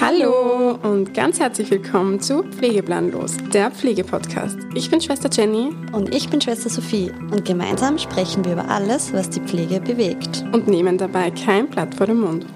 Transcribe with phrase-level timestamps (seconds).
[0.00, 4.58] Hallo und ganz herzlich willkommen zu Pflegeplanlos, der Pflegepodcast.
[4.74, 9.12] Ich bin Schwester Jenny Und ich bin Schwester Sophie und gemeinsam sprechen wir über alles,
[9.12, 10.44] was die Pflege bewegt.
[10.52, 12.46] und nehmen dabei kein Blatt vor den Mund.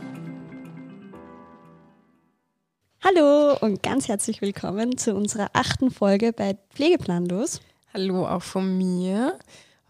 [3.04, 7.61] Hallo und ganz herzlich willkommen zu unserer achten Folge bei Pflegeplanlos.
[7.95, 9.38] Hallo auch von mir.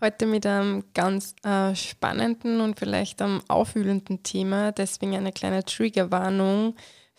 [0.01, 4.73] Heute mit einem ganz äh, spannenden und vielleicht einem aufwühlenden Thema.
[4.73, 6.75] Deswegen eine kleine Triggerwarnung.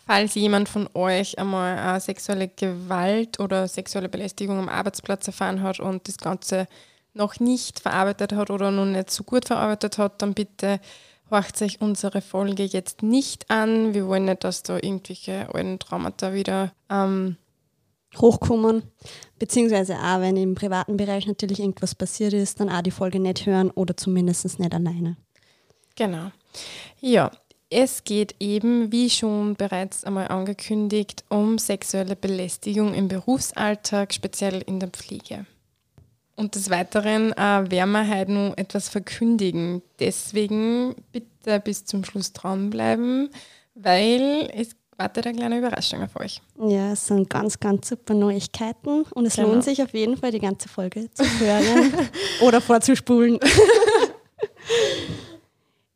[0.05, 5.79] Falls jemand von euch einmal äh, sexuelle Gewalt oder sexuelle Belästigung am Arbeitsplatz erfahren hat
[5.79, 6.67] und das Ganze
[7.13, 10.81] noch nicht verarbeitet hat oder noch nicht so gut verarbeitet hat, dann bitte
[11.31, 13.93] horcht euch unsere Folge jetzt nicht an.
[13.93, 17.37] Wir wollen nicht, dass da irgendwelche alten Traumata wieder ähm,
[18.19, 18.83] Hochkommen,
[19.39, 23.45] beziehungsweise auch, wenn im privaten Bereich natürlich irgendwas passiert ist, dann auch die Folge nicht
[23.45, 25.17] hören oder zumindest nicht alleine.
[25.95, 26.31] Genau.
[26.99, 27.31] Ja,
[27.69, 34.79] es geht eben, wie schon bereits einmal angekündigt, um sexuelle Belästigung im Berufsalltag, speziell in
[34.79, 35.45] der Pflege.
[36.35, 39.81] Und des Weiteren äh, werden wir heute noch etwas verkündigen.
[39.99, 43.29] Deswegen bitte bis zum Schluss dranbleiben,
[43.75, 46.41] weil es wartet eine kleine Überraschung auf euch.
[46.59, 49.49] Ja, es sind ganz, ganz super Neuigkeiten und es Genau.
[49.49, 51.93] lohnt sich auf jeden Fall, die ganze Folge zu hören
[52.41, 53.39] oder vorzuspulen.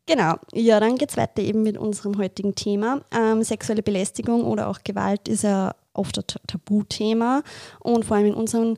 [0.05, 3.01] genau, ja, dann geht es weiter eben mit unserem heutigen Thema.
[3.11, 7.43] Ähm, sexuelle Belästigung oder auch Gewalt ist ja oft ein Ta- Tabuthema
[7.79, 8.77] und vor allem in unserem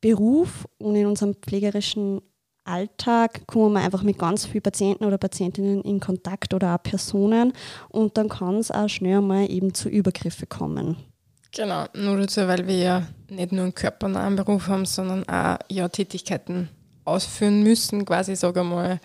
[0.00, 2.20] Beruf und in unserem pflegerischen
[2.66, 7.52] Alltag kommen wir einfach mit ganz vielen Patienten oder Patientinnen in Kontakt oder auch Personen
[7.88, 10.96] und dann kann es auch schnell mal eben zu Übergriffe kommen.
[11.52, 15.88] Genau, nur dazu, weil wir ja nicht nur einen körpernahen Beruf haben, sondern auch ja,
[15.88, 16.68] Tätigkeiten
[17.04, 19.00] ausführen müssen, quasi, sage ich mal,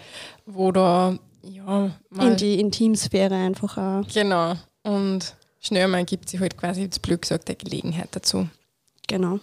[0.45, 4.07] wo da ja mal in die Intimsphäre einfach auch.
[4.13, 4.55] Genau.
[4.83, 8.49] Und schnell mal gibt sich halt quasi jetzt blöd gesagt eine Gelegenheit dazu.
[9.07, 9.39] Genau.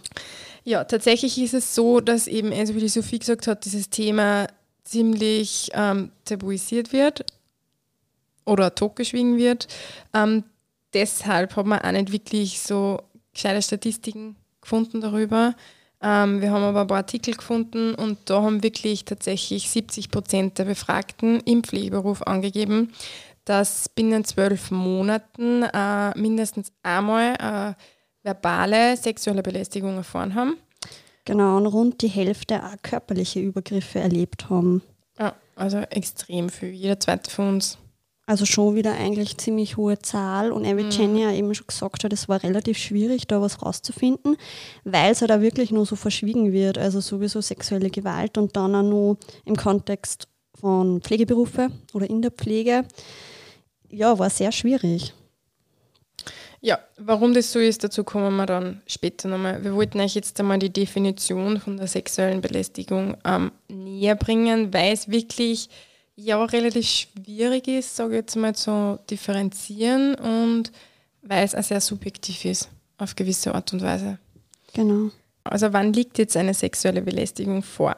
[0.69, 4.49] Ja, tatsächlich ist es so, dass eben, also wie die Sophie gesagt hat, dieses Thema
[4.85, 7.25] ziemlich ähm, tabuisiert wird
[8.45, 9.67] oder totgeschwiegen wird.
[10.13, 10.45] Ähm,
[10.93, 13.01] deshalb hat man auch nicht wirklich so
[13.33, 15.55] gescheite Statistiken gefunden darüber.
[16.03, 20.59] Ähm, wir haben aber ein paar Artikel gefunden und da haben wirklich tatsächlich 70 Prozent
[20.59, 22.93] der Befragten im Pflegeberuf angegeben,
[23.47, 27.83] dass binnen zwölf Monaten äh, mindestens einmal äh,
[28.29, 30.59] verbale sexuelle Belästigung erfahren haben.
[31.25, 34.83] Genau, und rund die Hälfte auch körperliche Übergriffe erlebt haben.
[35.19, 36.71] Ja, also extrem viel.
[36.71, 37.79] Jeder zweite von uns.
[38.27, 40.53] Also schon wieder eigentlich ziemlich hohe Zahl.
[40.53, 44.37] Und wie Jenny ja eben schon gesagt hat, es war relativ schwierig, da was rauszufinden,
[44.85, 46.77] weil es halt auch wirklich nur so verschwiegen wird.
[46.77, 49.17] Also sowieso sexuelle Gewalt und dann auch nur
[49.47, 50.29] im Kontext
[50.61, 52.85] von Pflegeberufe oder in der Pflege.
[53.89, 55.15] Ja, war sehr schwierig.
[56.61, 59.63] Ja, warum das so ist, dazu kommen wir dann später nochmal.
[59.63, 64.93] Wir wollten euch jetzt einmal die Definition von der sexuellen Belästigung ähm, näher bringen, weil
[64.93, 65.69] es wirklich
[66.17, 70.73] ja relativ schwierig ist, sage ich jetzt mal zu differenzieren und
[71.23, 74.19] weil es auch sehr subjektiv ist, auf gewisse Art und Weise.
[74.75, 75.11] Genau.
[75.45, 77.97] Also wann liegt jetzt eine sexuelle Belästigung vor?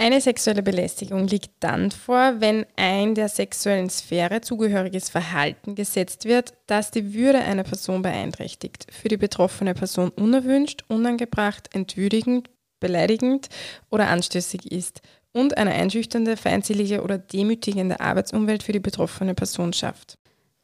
[0.00, 6.54] Eine sexuelle Belästigung liegt dann vor, wenn ein der sexuellen Sphäre zugehöriges Verhalten gesetzt wird,
[6.66, 12.48] das die Würde einer Person beeinträchtigt, für die betroffene Person unerwünscht, unangebracht, entwürdigend,
[12.80, 13.50] beleidigend
[13.90, 15.02] oder anstößig ist
[15.34, 20.16] und eine einschüchternde, feindselige oder demütigende Arbeitsumwelt für die betroffene Person schafft.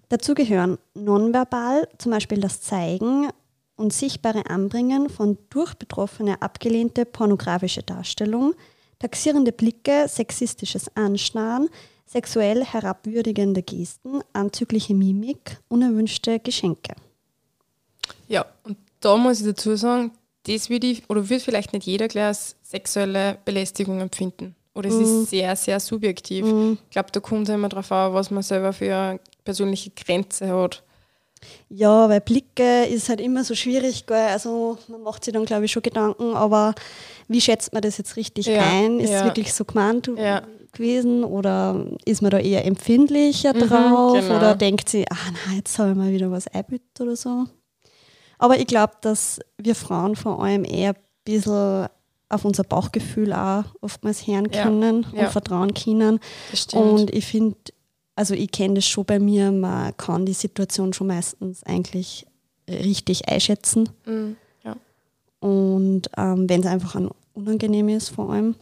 [0.08, 3.28] Dazu gehören nonverbal, zum Beispiel das Zeigen
[3.76, 8.54] und sichtbare Anbringen von durch Betroffene abgelehnte pornografische Darstellung,
[8.98, 11.68] taxierende Blicke, sexistisches Anstarren,
[12.06, 16.94] sexuell herabwürdigende Gesten, anzügliche Mimik, unerwünschte Geschenke.
[18.28, 20.12] Ja, und da muss ich dazu sagen,
[20.44, 24.54] das würde ich, oder wird vielleicht nicht jeder gleich als sexuelle Belästigung empfinden.
[24.74, 26.44] Oder es ist sehr, sehr subjektiv.
[26.44, 30.48] Ich glaube, da kommt es immer darauf an, was man selber für eine persönliche Grenze
[30.48, 30.82] hat.
[31.68, 34.16] Ja, weil Blicke ist halt immer so schwierig, gell?
[34.16, 36.74] also man macht sich dann glaube ich schon Gedanken, aber
[37.28, 39.00] wie schätzt man das jetzt richtig Ja, ein?
[39.00, 39.24] Ist es ja.
[39.24, 40.42] wirklich so gemeint Ja.
[40.72, 44.36] gewesen oder ist man da eher empfindlicher drauf genau.
[44.36, 45.16] oder denkt sie, ah
[45.46, 47.44] nein, jetzt habe ich mal wieder was einbüht oder so.
[48.38, 51.88] Aber ich glaube, dass wir Frauen vor allem eher ein bisschen
[52.28, 55.22] auf unser Bauchgefühl auch oftmals hören Ja, können ja.
[55.24, 56.20] und vertrauen können.
[56.74, 57.56] Und ich finde,
[58.16, 62.26] also ich kenne das schon bei mir, man kann die Situation schon meistens eigentlich
[62.68, 63.88] richtig einschätzen.
[64.06, 64.76] Mhm, ja.
[65.38, 66.98] Und ähm, wenn es einfach
[67.34, 68.56] unangenehm ist vor allem.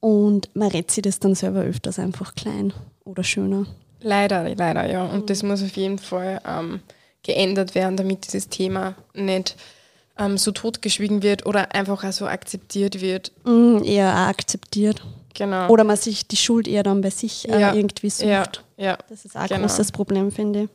[0.00, 2.74] Und man redet sich das dann selber öfters einfach klein
[3.04, 3.66] oder schöner.
[4.00, 5.04] Leider, leider, ja.
[5.06, 6.80] Und das muss auf jeden Fall ähm,
[7.22, 9.56] geändert werden, damit dieses Thema nicht
[10.18, 13.32] ähm, so totgeschwiegen wird oder einfach auch so akzeptiert wird.
[13.44, 15.02] Mm, eher akzeptiert.
[15.34, 15.68] Genau.
[15.68, 17.74] Oder man sich die Schuld eher dann bei sich äh, Ja.
[17.74, 18.26] irgendwie sucht.
[18.28, 18.44] ja,
[18.76, 18.98] ja.
[19.08, 19.60] Das ist auch ein Genau.
[19.62, 20.68] großes Problem, finde ich.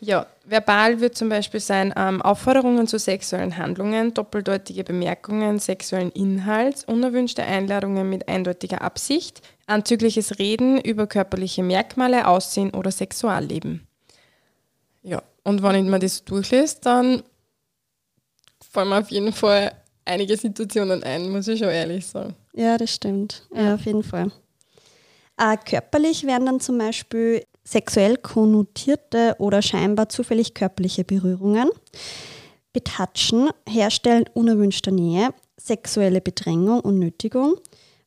[0.00, 6.84] Ja, verbal wird zum Beispiel sein ähm, Aufforderungen zu sexuellen Handlungen, doppeldeutige Bemerkungen sexuellen Inhalts,
[6.84, 13.86] unerwünschte Einladungen mit eindeutiger Absicht, anzügliches Reden über körperliche Merkmale, Aussehen oder Sexualleben.
[15.02, 17.22] Ja, und wenn ich mir das durchlese, dann
[18.72, 19.72] fallen mir auf jeden Fall
[20.04, 22.34] einige Situationen ein, muss ich schon ehrlich sagen.
[22.54, 23.46] Ja, das stimmt.
[23.54, 24.30] Ja, auf jeden Fall.
[25.36, 31.70] Äh, körperlich werden dann zum Beispiel sexuell konnotierte oder scheinbar zufällig körperliche Berührungen,
[32.72, 37.54] Betatschen, Herstellen unerwünschter Nähe, sexuelle Bedrängung und Nötigung,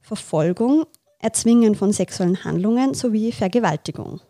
[0.01, 0.85] Verfolgung,
[1.19, 4.21] Erzwingen von sexuellen Handlungen sowie Vergewaltigung.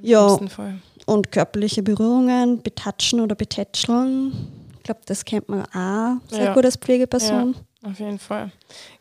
[0.00, 0.38] Ja.
[0.48, 0.80] Fall.
[1.06, 4.32] Und körperliche Berührungen, Betatschen oder Betätscheln,
[4.76, 6.54] ich glaube, das kennt man auch sehr Ja.
[6.54, 7.54] gut als Pflegeperson.
[7.84, 8.50] Auf jeden Fall.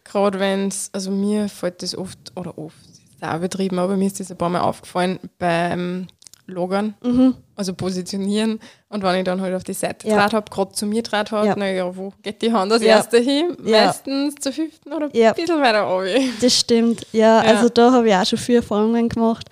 [0.04, 4.08] Gerade wenn es, also mir fällt das oft, oder oft, ist auch übertrieben, aber mir
[4.08, 6.08] ist das ein paar Mal aufgefallen beim
[6.46, 7.36] Logern, Mhm.
[7.56, 8.60] also positionieren.
[8.88, 10.16] Und wenn ich dann halt auf die Seite Ja.
[10.16, 11.56] draht habe, gerade zu mir draht habe, Ja.
[11.58, 12.90] naja, wo geht die Hand als Ja.
[12.98, 13.58] erste hin?
[13.66, 13.88] Ja.
[13.88, 15.30] Meistens zur fünften oder Ja.
[15.30, 16.20] ein bisschen weiter runter.
[16.40, 17.06] Das stimmt.
[17.12, 17.50] Ja, Ja.
[17.56, 19.50] also da habe ich auch schon viele Erfahrungen gemacht.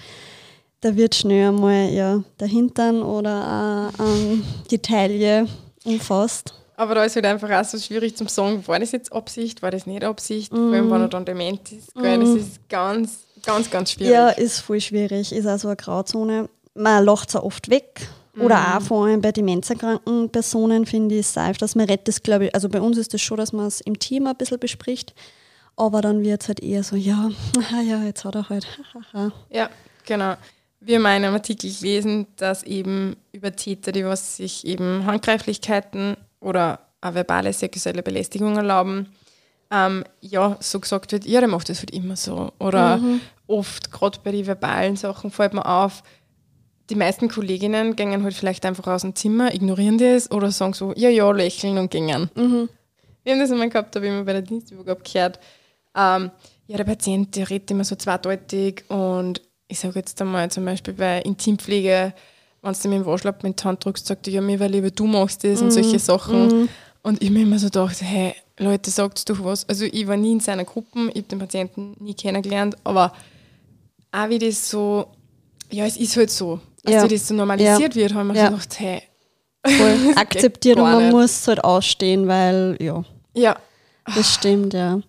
[0.81, 5.47] Da wird schnell einmal ja, der Hintern oder auch ähm, die Taille
[5.83, 6.53] umfasst.
[6.77, 9.71] Aber da ist halt einfach auch so schwierig zum sagen, war das jetzt Absicht, war
[9.71, 11.93] das nicht Absicht, vor allem wenn er dann dement ist.
[11.95, 12.19] Gell?
[12.19, 14.09] Das ist ganz, ganz, ganz schwierig.
[14.11, 14.13] Mhm.
[14.13, 15.31] Ja, ist voll schwierig.
[15.31, 16.49] Ist auch so eine Grauzone.
[16.73, 18.07] Man lacht es auch oft weg.
[18.37, 18.65] Oder Mhm.
[18.77, 22.55] auch vor allem bei demenzerkranken Personen finde ich es safe, dass man das, glaube ich,
[22.55, 25.13] also bei uns ist das schon, dass man es im Team ein bisschen bespricht.
[25.77, 27.29] Aber dann wird es halt eher so, ja,
[27.71, 28.67] ah ja, jetzt hat er halt.
[29.49, 29.69] Ja,
[30.05, 30.35] genau.
[30.81, 36.79] Wir in einem Artikel gelesen, dass eben über Täter, die was sich eben Handgreiflichkeiten oder
[37.01, 39.07] auch verbale sexuelle Belästigung erlauben,
[39.71, 42.51] ähm, ja, so gesagt wird, ja, der macht das halt immer so.
[42.59, 42.99] Oder
[43.47, 46.03] oft, gerade bei den verbalen Sachen, fällt mir auf,
[46.89, 50.93] die meisten Kolleginnen gehen halt vielleicht einfach aus dem Zimmer, ignorieren das oder sagen so,
[50.95, 52.29] ja, ja, lächeln und gehen.
[53.23, 55.39] Wir haben das einmal gehabt, da habe ich immer bei der Dienstübergabe gehört,
[55.95, 56.29] ähm,
[56.67, 60.93] ja, der Patient, der redet immer so zweideutig und ich sage jetzt einmal zum Beispiel
[60.93, 62.13] bei Intimpflege,
[62.65, 64.91] wenn du ihm im Waschlappen mit der Hand drückst, sagt er, ja, mir wäre lieber,
[64.91, 66.69] du machst das und solche Sachen.
[67.03, 69.67] Und ich mir immer so gedacht, hey, Leute, sagt doch was.
[69.69, 73.13] Also ich war nie in seiner Gruppe, ich habe den Patienten nie kennengelernt, aber
[74.11, 75.05] auch wie das so,
[75.71, 77.07] ja, es ist halt so, dass Ja.
[77.07, 78.45] das so normalisiert wird, haben wir Ja.
[78.47, 79.01] so gedacht, hey,
[79.77, 81.11] Voll akzeptiert und man nicht.
[81.11, 83.03] muss es halt ausstehen, weil ja,
[83.33, 83.55] ja,
[84.15, 84.99] das stimmt, ja.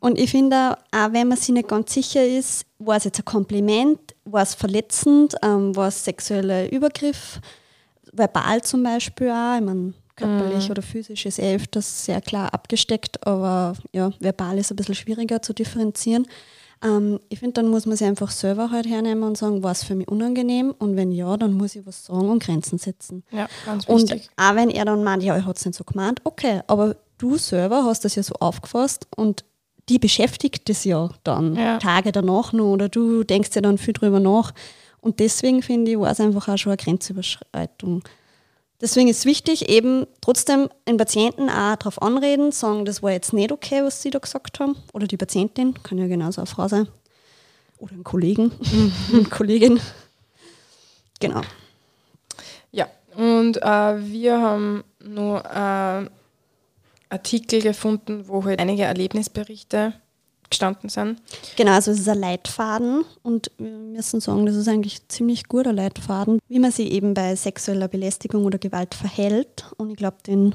[0.00, 3.24] Und ich finde auch, wenn man sich nicht ganz sicher ist, war es jetzt ein
[3.24, 7.40] Kompliment, war es verletzend, ähm, war es sexueller Übergriff,
[8.12, 13.24] verbal zum Beispiel auch, ich meine, körperlich oder physisch ist eh öfters sehr klar abgesteckt,
[13.26, 16.26] aber ja, verbal ist ein bisschen schwieriger zu differenzieren.
[16.82, 19.84] Ähm, ich finde, dann muss man sich einfach selber halt hernehmen und sagen, war es
[19.84, 23.24] für mich unangenehm und wenn ja, dann muss ich was sagen und Grenzen setzen.
[23.30, 24.30] ja, ganz Und wichtig.
[24.36, 27.36] auch wenn er dann meint, ja, er hat es nicht so gemeint, okay, aber du
[27.36, 29.44] selber hast das ja so aufgefasst und
[29.88, 31.78] die beschäftigt das ja dann Ja.
[31.78, 34.52] Tage danach noch oder du denkst ja dann viel drüber nach.
[35.00, 38.02] Und deswegen finde ich, war es einfach auch schon eine Grenzüberschreitung.
[38.80, 43.32] Deswegen ist es wichtig, eben trotzdem den Patienten auch darauf anreden, sagen, das war jetzt
[43.32, 44.76] nicht okay, was sie da gesagt haben.
[44.92, 46.86] Oder die Patientin, kann ja genauso eine Frau sein.
[47.78, 48.52] Oder ein Kollegen,
[49.12, 49.80] eine Kollegin.
[51.20, 51.40] Genau.
[52.70, 52.86] Ja,
[53.16, 56.08] und äh, wir haben nur äh,
[57.10, 59.94] Artikel gefunden, wo halt einige Erlebnisberichte
[60.50, 61.20] gestanden sind.
[61.56, 65.48] Genau, also es ist ein Leitfaden und wir müssen sagen, das ist eigentlich ein ziemlich
[65.48, 69.66] guter Leitfaden, wie man sich eben bei sexueller Belästigung oder Gewalt verhält.
[69.76, 70.54] Und ich glaube, den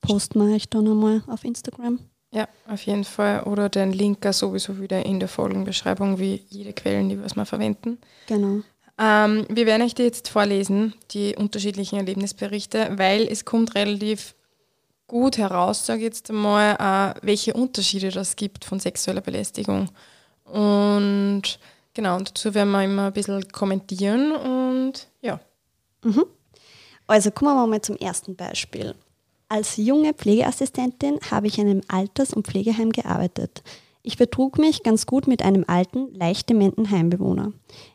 [0.00, 1.98] posten wir euch dann einmal auf Instagram.
[2.32, 3.42] Ja, auf jeden Fall.
[3.42, 7.98] Oder den Link sowieso wieder in der Folgenbeschreibung, wie jede Quellen, die was wir verwenden.
[8.26, 8.62] Genau.
[8.98, 14.34] Ähm, wir werden euch die jetzt vorlesen, die unterschiedlichen Erlebnisberichte, weil es kommt relativ
[15.12, 19.90] gut heraus, sage ich jetzt einmal, äh, welche Unterschiede das gibt von sexueller Belästigung.
[20.44, 21.42] Und
[21.92, 25.38] genau, und dazu werden wir immer ein bisschen kommentieren und ja.
[27.06, 28.94] Also kommen wir mal zum ersten Beispiel.
[29.50, 33.62] Als junge Pflegeassistentin habe ich in einem Alters- und Pflegeheim gearbeitet.
[34.02, 37.52] Ich betrug mich ganz gut mit einem alten, leicht dementen Heimbewohner.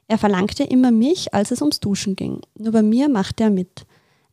[0.07, 2.41] Er verlangte immer mich, als es ums Duschen ging.
[2.59, 3.88] Nur bei mir machte er mit.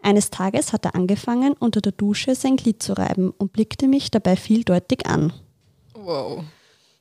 [0.05, 4.11] Eines Tages hat er angefangen, unter der Dusche sein Glied zu reiben und blickte mich
[4.11, 5.33] dabei vieldeutig an.
[5.95, 6.45] Wow.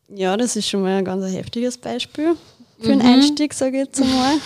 [0.08, 2.36] Ja, das ist schon mal ein ganz heftiges Beispiel
[2.80, 4.36] für einen Einstieg, sage ich jetzt einmal.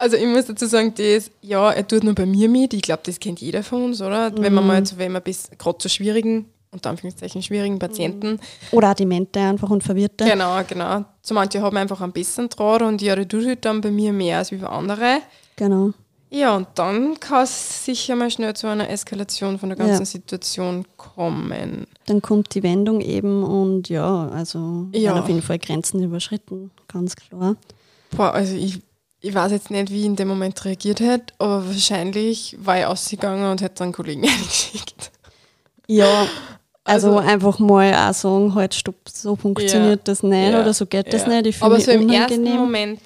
[0.00, 2.72] Also ich muss dazu sagen, das, ja, er tut nur bei mir mit.
[2.72, 4.30] Ich glaube, das kennt jeder von uns, oder?
[4.38, 8.38] Wenn man mal, so, wenn man bis gerade zu schwierigen, unter Anführungszeichen schwierigen Patienten,
[8.70, 10.24] Oder auch Demente einfach und Verwirrte.
[10.24, 11.04] genau, genau.
[11.20, 14.12] So manche haben einfach einen besseren Draht und ja, der tut halt dann bei mir
[14.12, 15.20] mehr als wie bei anderen.
[15.56, 15.92] Genau.
[16.30, 20.04] Ja, und dann kann es sicher mal schnell zu einer Eskalation von der ganzen Ja.
[20.04, 21.86] Situation kommen.
[22.06, 25.18] Dann kommt die Wendung eben und ja, also Ja.
[25.18, 27.56] auf jeden Fall Grenzen überschritten, ganz klar.
[28.10, 28.80] Boah, also ich,
[29.20, 32.84] ich weiß jetzt nicht, wie ich in dem Moment reagiert hätte, aber wahrscheinlich war ich
[32.86, 35.10] ausgegangen und hätte einen Kollegen eingeschickt.
[35.86, 36.26] Ja,
[36.84, 40.84] also, Also- einfach mal auch sagen, halt stopp, so funktioniert das nicht Ja, oder so
[40.84, 41.28] geht das ja.
[41.40, 41.46] nicht.
[41.56, 42.44] Ich Aber so im ersten.
[42.44, 43.00] Moment,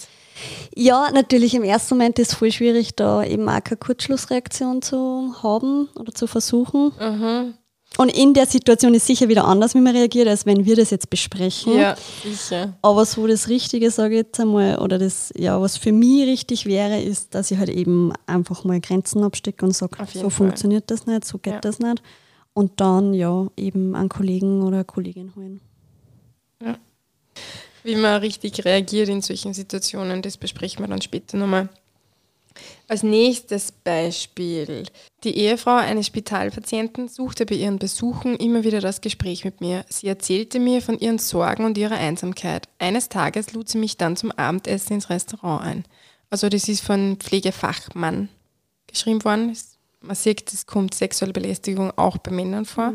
[0.74, 5.34] Ja, natürlich im ersten Moment ist es voll schwierig, da eben auch keine Kurzschlussreaktion zu
[5.42, 6.92] haben oder zu versuchen.
[6.98, 7.54] mhm.
[7.98, 10.88] Und in der Situation ist sicher wieder anders, wie man reagiert, als wenn wir das
[10.88, 11.76] jetzt besprechen.
[11.76, 12.72] ja, sicher.
[12.80, 16.64] Aber so das Richtige, sage ich jetzt einmal, oder das, ja, was für mich richtig
[16.64, 20.30] wäre, ist, dass ich halt eben einfach mal Grenzen abstecke und sage, so Fall.
[20.30, 21.60] funktioniert das nicht, so geht Ja.
[21.60, 22.02] das nicht.
[22.54, 25.60] Und dann ja eben einen Kollegen oder eine Kollegin holen.
[27.84, 31.68] Wie man richtig reagiert in solchen Situationen, das besprechen wir dann später nochmal.
[32.88, 34.84] Als nächstes Beispiel.
[35.24, 39.84] Die Ehefrau eines Spitalpatienten suchte bei ihren Besuchen immer wieder das Gespräch mit mir.
[39.88, 42.68] Sie erzählte mir von ihren Sorgen und ihrer Einsamkeit.
[42.78, 45.84] Eines Tages lud sie mich dann zum Abendessen ins Restaurant ein.
[46.28, 48.28] Also das ist von Pflegefachmann
[48.86, 49.56] geschrieben worden.
[50.00, 52.92] Man sieht, es kommt sexuelle Belästigung auch bei Männern vor.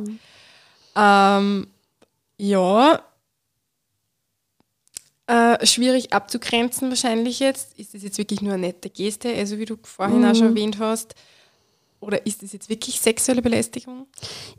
[0.96, 1.68] Ähm,
[2.38, 3.02] ja,
[5.28, 7.78] äh, schwierig abzugrenzen wahrscheinlich jetzt.
[7.78, 10.80] Ist das jetzt wirklich nur eine nette Geste, also wie du vorhin auch schon erwähnt
[10.80, 11.16] hast?
[12.00, 14.06] Oder ist das jetzt wirklich sexuelle Belästigung?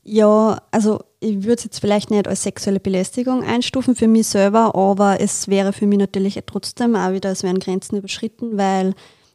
[0.03, 4.75] Ja, also ich würde es jetzt vielleicht nicht als sexuelle Belästigung einstufen für mich selber,
[4.75, 8.95] aber es wäre für mich natürlich trotzdem auch wieder, es wären Grenzen überschritten, weil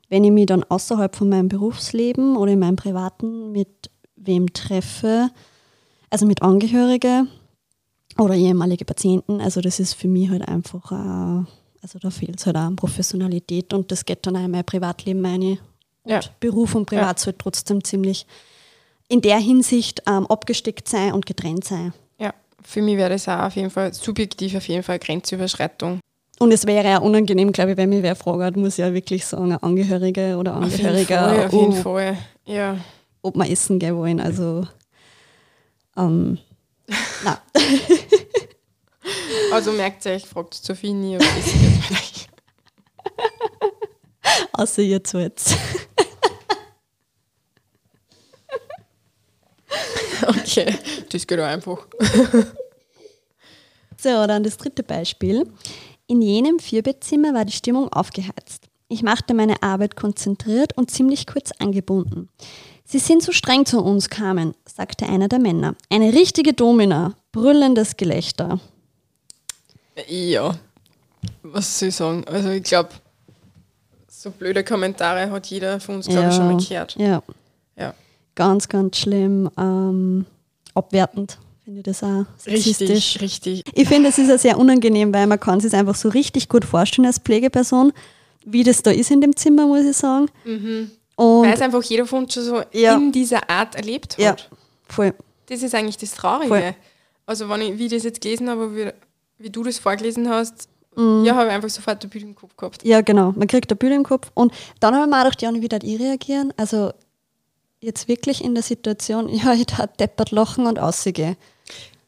[0.10, 5.30] wenn ich mich dann außerhalb von meinem Berufsleben oder in meinem Privaten mit wem treffe,
[6.10, 7.26] also mit Angehörige
[8.20, 11.46] oder ehemalige Patienten, also das ist für mich halt einfach, äh,
[11.82, 14.64] also da fehlt es halt auch an Professionalität und das geht dann auch in mein
[14.66, 15.26] Privatleben.
[15.26, 15.60] Und
[16.06, 16.20] Ja.
[16.40, 18.26] Beruf und Privat soll trotzdem ziemlich
[19.10, 21.94] in der Hinsicht ähm, abgesteckt sein und getrennt sein.
[22.20, 26.00] Ja, für mich wäre das auch auf jeden Fall subjektiv auf jeden Fall Grenzüberschreitung.
[26.40, 29.26] Und es wäre ja unangenehm, glaube ich, wenn mich wer fragt, muss ich ja wirklich
[29.26, 32.18] sagen, Angehörige oder Auf jeden Angehöriger, Fall, auf jeden Fall.
[32.46, 32.78] Ja.
[33.22, 34.20] ob wir essen gehen wollen.
[34.20, 34.68] Also,
[35.96, 36.38] ähm,
[37.24, 37.42] na,
[39.52, 42.30] Also merkt ihr, ich fragt Sophie nie, aber ist jetzt vielleicht.
[44.54, 45.56] außer ihr zu jetzt.
[50.26, 50.78] Okay,
[51.10, 51.86] das geht auch einfach.
[53.98, 55.52] So, dann das dritte Beispiel.
[56.08, 58.68] In jenem Vierbettzimmer war die Stimmung aufgeheizt.
[58.88, 62.30] Ich machte meine Arbeit konzentriert und ziemlich kurz angebunden.
[62.86, 65.76] Sie sind so streng zu uns, Carmen, sagte einer der Männer.
[65.90, 67.16] Eine richtige Domina.
[67.32, 68.60] Brüllendes Gelächter.
[70.08, 70.56] Ja,
[71.44, 72.24] was soll ich sagen?
[72.28, 72.90] Also ich glaube,
[74.08, 76.96] so blöde Kommentare hat jeder von uns, glaube ich, schon mal gehört.
[76.98, 77.22] Ja,
[77.78, 77.94] Ja.
[78.36, 79.50] ganz, ganz schlimm.
[79.58, 80.26] Ähm,
[80.74, 82.26] abwertend finde ich das auch.
[82.38, 83.20] sexistisch.
[83.22, 83.64] Richtig, richtig.
[83.74, 86.66] Ich finde, es ist ja sehr unangenehm, weil man kann sich einfach so richtig gut
[86.66, 87.94] vorstellen als Pflegeperson,
[88.46, 90.28] wie das da ist in dem Zimmer, muss ich sagen.
[91.16, 92.96] Und Weil es einfach jeder von uns schon so Ja.
[92.96, 94.20] in dieser Art erlebt hat.
[94.20, 94.36] ja,
[94.88, 95.14] voll.
[95.48, 96.48] Das ist eigentlich das Traurige.
[96.50, 96.76] Voll.
[97.26, 98.92] Also wenn ich, wie ich das jetzt gelesen habe, wie,
[99.38, 101.24] wie du das vorgelesen hast, Mhm.
[101.26, 102.84] ja, habe ich einfach sofort ein Bild im Kopf gehabt.
[102.86, 103.32] Ja, genau.
[103.36, 104.30] Man kriegt ein Bild im Kopf.
[104.36, 106.54] Und dann habe ich mir auch gedacht, ja, wie darf ich reagieren?
[106.56, 106.92] Also
[107.80, 111.36] jetzt wirklich in der Situation, ja, ich darf deppert lachen und ausgehen.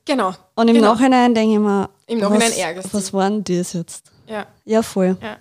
[0.05, 0.33] Genau.
[0.55, 0.93] Und im genau.
[0.93, 4.11] Nachhinein denke ich mir, Im Nachhinein was, ärgerst was war denn das jetzt?
[4.27, 5.17] Ja, Ja, voll.
[5.21, 5.37] ja.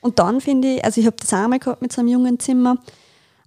[0.00, 2.38] Und dann finde ich, also ich habe das auch mal gehabt mit so einem jungen
[2.38, 2.76] Zimmer,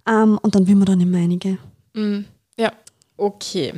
[0.06, 1.58] ähm, und dann will man dann immer einige.
[1.94, 2.20] Mm,
[2.58, 2.72] ja,
[3.16, 3.74] okay.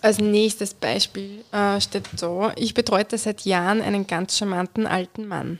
[0.00, 5.58] Als nächstes Beispiel äh, steht da, ich betreute seit Jahren einen ganz charmanten alten Mann.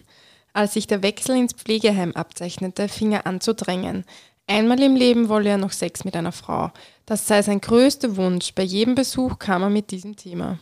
[0.53, 4.05] Als sich der Wechsel ins Pflegeheim abzeichnete, fing er an zu drängen.
[4.47, 6.73] Einmal im Leben wolle er noch Sex mit einer Frau.
[7.07, 8.53] Das sei sein größter Wunsch.
[8.55, 10.59] Bei jedem Besuch kam er mit diesem Thema.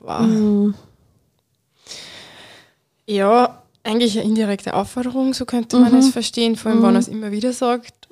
[0.00, 0.74] Wow.
[3.06, 7.08] Ja, eigentlich eine indirekte Aufforderung, so könnte man es verstehen, vor allem wenn er es
[7.08, 8.08] immer wieder sagt.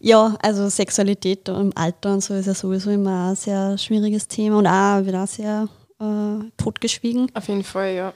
[0.00, 4.58] Ja, also Sexualität im Alter und so ist ja sowieso immer ein sehr schwieriges Thema
[4.58, 5.68] und auch wieder sehr
[6.00, 7.30] äh, totgeschwiegen.
[7.34, 8.12] Auf jeden Fall, ja.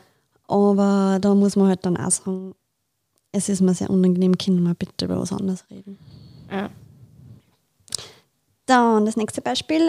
[0.47, 2.55] Aber da muss man halt dann auch sagen,
[3.33, 5.99] es ist mir sehr unangenehm, können wir bitte über was anderes reden.
[6.51, 6.71] Ja.
[8.67, 9.89] Dann das nächste Beispiel.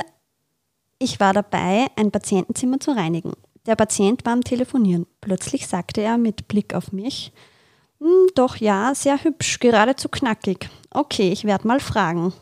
[0.99, 3.33] Ich war dabei, ein Patientenzimmer zu reinigen.
[3.65, 5.05] Der Patient war am Telefonieren.
[5.21, 7.31] Plötzlich sagte er mit Blick auf mich,
[7.99, 10.69] "Hm, doch ja, sehr hübsch, geradezu knackig.
[10.89, 12.33] Okay, ich werde mal fragen.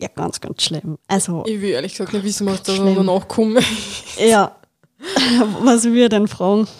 [0.00, 0.98] Ja, ganz, ganz schlimm.
[1.08, 3.58] Also, Ich will ehrlich gesagt nicht wissen, was da noch nachkommt.
[4.18, 4.54] ja,
[5.62, 6.66] was ich denn fragen?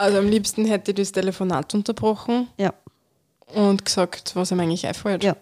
[0.00, 2.72] Also am liebsten hätte ich das Telefonat unterbrochen Ja,
[3.52, 5.24] und gesagt, was ihm eigentlich einfällt.
[5.24, 5.36] ja.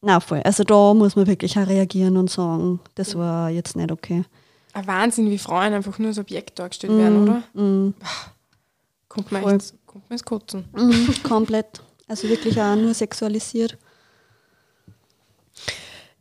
[0.00, 0.40] Na voll.
[0.42, 4.24] Also da muss man wirklich auch reagieren und sagen, das war jetzt nicht okay.
[4.72, 7.42] Ein Wahnsinn, wie Frauen einfach nur als Objekt dargestellt werden, oder?
[7.60, 7.94] Mm,
[9.08, 9.54] Kommt Voll.
[9.54, 10.64] echt kommt mir ins Kotzen.
[10.72, 11.82] mm, komplett.
[12.06, 13.76] Also wirklich auch nur sexualisiert.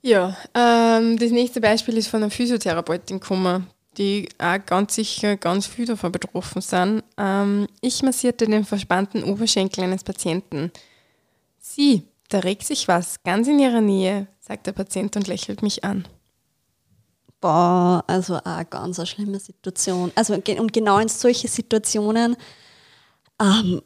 [0.02, 5.68] Ja, ähm, das nächste Beispiel ist von einer Physiotherapeutin gekommen, die auch ganz sicher ganz
[5.68, 7.04] viel davon betroffen sind.
[7.18, 10.72] Ähm, ich massierte den verspannten Oberschenkel eines Patienten.
[11.60, 15.84] Sie, da regt sich was, ganz in ihrer Nähe, sagt der Patient und lächelt mich
[15.84, 16.08] an.
[17.42, 20.12] Boah, also eine ganz eine schlimme Situation.
[20.16, 22.36] Also und genau in solche Situationen,
[23.42, 23.82] ähm,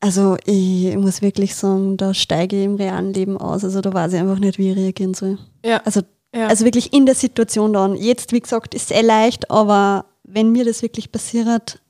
[0.00, 3.64] also ich muss wirklich sagen, da steige ich im realen Leben aus.
[3.64, 5.38] Also da weiß ich einfach nicht, wie ich reagieren soll.
[5.64, 6.02] Ja, Also,
[6.34, 6.46] ja.
[6.48, 7.96] also wirklich in der Situation dann.
[7.96, 11.80] Jetzt, wie gesagt, ist es eh leicht, aber wenn mir das wirklich passiert,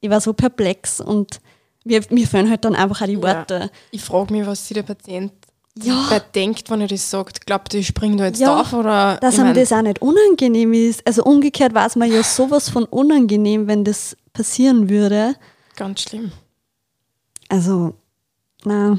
[0.00, 1.40] ich war so perplex und
[1.84, 3.22] mir, mir fehlen halt dann einfach auch die Ja.
[3.22, 3.70] Worte.
[3.90, 5.32] ich frage mich, was sich der Patient
[5.76, 6.06] Ja.
[6.08, 7.46] dabei denkt, wenn er das sagt.
[7.46, 8.72] Glaubt er, ich springe da jetzt Ja, auf?
[8.72, 11.04] Oder, Dass einem mein, das auch nicht unangenehm ist.
[11.06, 15.34] Also umgekehrt war es mir ja sowas von unangenehm, wenn das passieren würde.
[15.76, 16.30] Ganz schlimm.
[17.48, 17.94] Also,
[18.64, 18.98] na,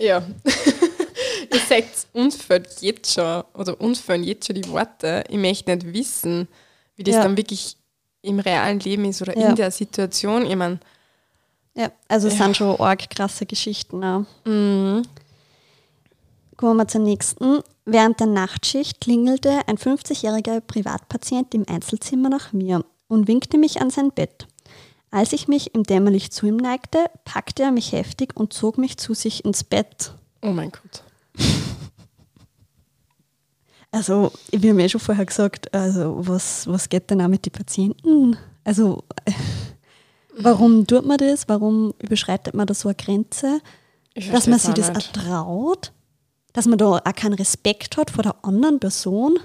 [0.00, 0.22] Ja.
[1.52, 5.24] Ihr seht, uns fehlt jetzt schon, oder uns fehlen jetzt schon die Worte.
[5.28, 6.48] Ich möchte nicht wissen,
[6.96, 7.22] wie das Ja.
[7.24, 7.76] dann wirklich
[8.22, 9.50] im realen Leben ist oder Ja.
[9.50, 10.46] in der Situation.
[10.46, 10.78] Ich meine,
[11.74, 12.44] ja, also es Ja.
[12.44, 14.02] sind schon arg krasse Geschichten.
[14.04, 14.24] Auch.
[14.44, 15.02] mm,
[16.56, 17.60] Kommen wir zur nächsten.
[17.84, 23.90] Während der Nachtschicht klingelte ein 50-jähriger Privatpatient im Einzelzimmer nach mir und winkte mich an
[23.90, 24.46] sein Bett.
[25.10, 28.96] Als ich mich im Dämmerlicht zu ihm neigte, packte er mich heftig und zog mich
[28.98, 30.14] zu sich ins Bett.
[30.42, 31.02] oh mein Gott.
[33.90, 37.52] Also, wir haben ja schon vorher gesagt, also was, was geht denn auch mit den
[37.52, 38.38] Patienten?
[38.64, 39.04] Also,
[40.36, 41.48] warum tut man das?
[41.48, 43.60] Warum überschreitet man da so eine Grenze?
[44.30, 45.16] Dass man sich das nicht.
[45.16, 45.92] ertraut?
[46.52, 49.38] Dass man da auch keinen Respekt hat vor der anderen Person?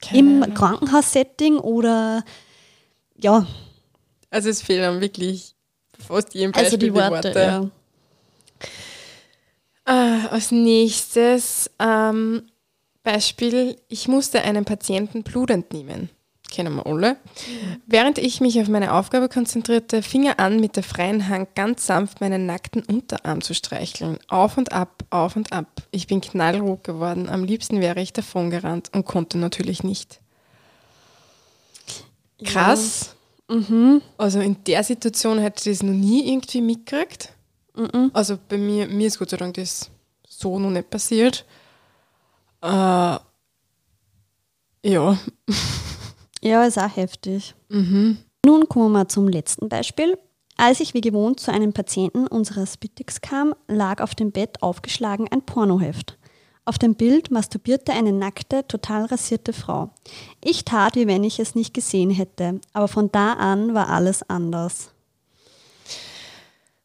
[0.00, 0.54] Keine Im.
[0.54, 2.24] Krankenhaussetting oder
[3.16, 3.46] ja,
[4.30, 5.54] Also es fehlen wirklich
[5.98, 7.32] fast jedem also Beispiel die Worte.
[7.34, 7.70] Ja.
[9.86, 12.42] Ah, als nächstes ähm,
[13.02, 16.10] Beispiel, ich musste einem Patienten Blut entnehmen.
[16.54, 17.16] Kennen wir alle.
[17.84, 21.84] Während ich mich auf meine Aufgabe konzentrierte, fing er an, mit der freien Hand ganz
[21.84, 24.18] sanft meinen nackten Unterarm zu streicheln.
[24.28, 25.66] Auf und ab, auf und ab.
[25.90, 27.28] Ich bin knallrot geworden.
[27.28, 30.20] Am liebsten wäre ich davongerannt und konnte natürlich nicht.
[32.44, 33.16] Krass.
[33.48, 34.00] Mhm.
[34.16, 37.32] Also in der Situation hätte ich das noch nie irgendwie mitgekriegt.
[37.74, 38.12] Mhm.
[38.12, 39.90] Also bei mir, mir ist Gott sei Dank das
[40.28, 41.44] so noch nicht passiert.
[42.62, 43.20] Äh, ja.
[46.44, 47.54] Ja, ist auch heftig.
[47.70, 48.18] Mhm.
[48.44, 50.18] Nun kommen wir zum letzten Beispiel.
[50.56, 55.26] Als ich wie gewohnt zu einem Patienten unserer Spitix kam, lag auf dem Bett aufgeschlagen
[55.32, 56.18] ein Pornoheft.
[56.66, 59.90] Auf dem Bild masturbierte eine nackte, total rasierte Frau.
[60.42, 64.28] Ich tat, wie wenn ich es nicht gesehen hätte, aber von da an war alles
[64.28, 64.90] anders.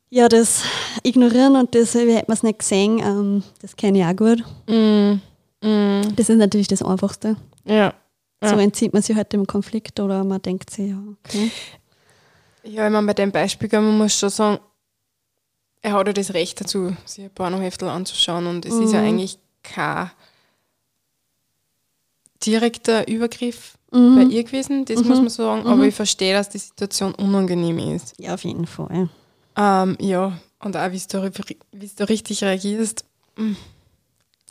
[0.10, 0.63] Ja, das
[1.04, 4.43] Ignorieren und das, wie hätte man es nicht gesehen, ähm, das kenne ich auch gut.
[4.67, 5.19] Mm,
[5.65, 7.36] mm, Das ist natürlich das Einfachste.
[7.65, 7.93] ja.
[8.41, 8.60] So Ja.
[8.62, 11.52] entzieht man sich halt dem Konflikt oder man denkt sich, ja, okay.
[12.63, 14.60] Ja, ich meine, bei dem Beispiel, man muss schon sagen,
[15.82, 19.06] er hat ja das Recht dazu, sich ein Pornoheftel anzuschauen und es ist ja Mhm.
[19.08, 20.12] eigentlich kein
[22.45, 24.15] direkter Übergriff Mhm.
[24.15, 25.89] bei ihr gewesen, das muss man sagen, aber Mhm.
[25.89, 28.13] ich verstehe, dass die Situation unangenehm ist.
[28.19, 29.10] Ja, auf jeden Fall.
[29.58, 31.32] Ähm, ja, und auch, wie du,
[31.73, 33.04] wie du richtig reagierst.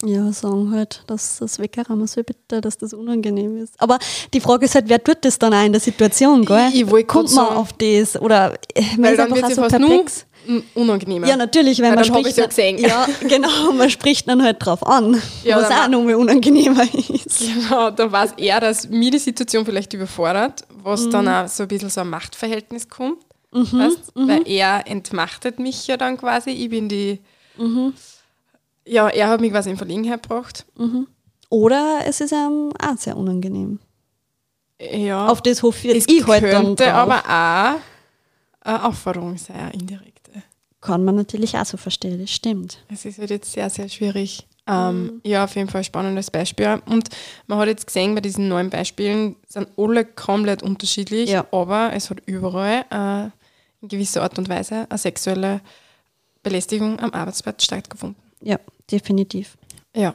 [0.05, 3.75] Ja, sagen halt, dass das wegräumen soll, bitte, dass das unangenehm ist.
[3.79, 3.99] Aber
[4.33, 6.69] die Frage ist halt, wer tut das dann auch in der Situation, gell?
[6.73, 8.21] Ich- ich Kommt man auf das?
[8.21, 10.25] Oder äh, man ist einfach auch so perplex.
[10.47, 11.27] un- unangenehmer.
[11.27, 12.29] Ja, natürlich, wenn Weil man dann spricht.
[12.29, 12.79] ich's ja gesehen.
[12.79, 17.41] Ja, genau, man spricht dann halt drauf an, Ja, was auch ma- nochmal unangenehmer ist.
[17.41, 21.11] Genau, da weiß er, dass mir die Situation vielleicht überfordert, was Mhm.
[21.11, 23.19] dann auch so ein bisschen so ein Machtverhältnis kommt.
[23.51, 24.15] weißt?
[24.17, 24.29] Mhm.
[24.29, 26.51] Weil er entmachtet mich ja dann quasi.
[26.51, 27.19] Ich bin die.
[27.57, 27.95] Mhm.
[28.89, 30.65] Ja, er hat mich quasi in Verlegenheit gebracht.
[31.51, 33.79] Oder es ist einem auch sehr unangenehm.
[34.81, 35.27] Ja.
[35.29, 36.95] Auf das hoffe es jetzt ich halt dann könnte drauf.
[36.95, 37.81] aber auch
[38.67, 40.31] eine Aufforderung sein, eine indirekte.
[40.81, 42.79] Kann man natürlich auch so verstehen, das stimmt.
[42.93, 44.47] Es ist halt jetzt sehr, sehr schwierig.
[44.69, 46.81] Ähm, Ja, auf jeden Fall ein spannendes Beispiel.
[46.87, 47.09] Und
[47.47, 51.47] man hat jetzt gesehen, bei diesen neuen Beispielen sind alle komplett unterschiedlich, Ja.
[51.51, 53.25] aber es hat überall äh,
[53.83, 55.61] in gewisser Art und Weise eine sexuelle
[56.43, 58.23] Belästigung am Arbeitsplatz stattgefunden.
[58.41, 58.59] Ja,
[58.91, 59.57] definitiv.
[59.95, 60.15] Ja.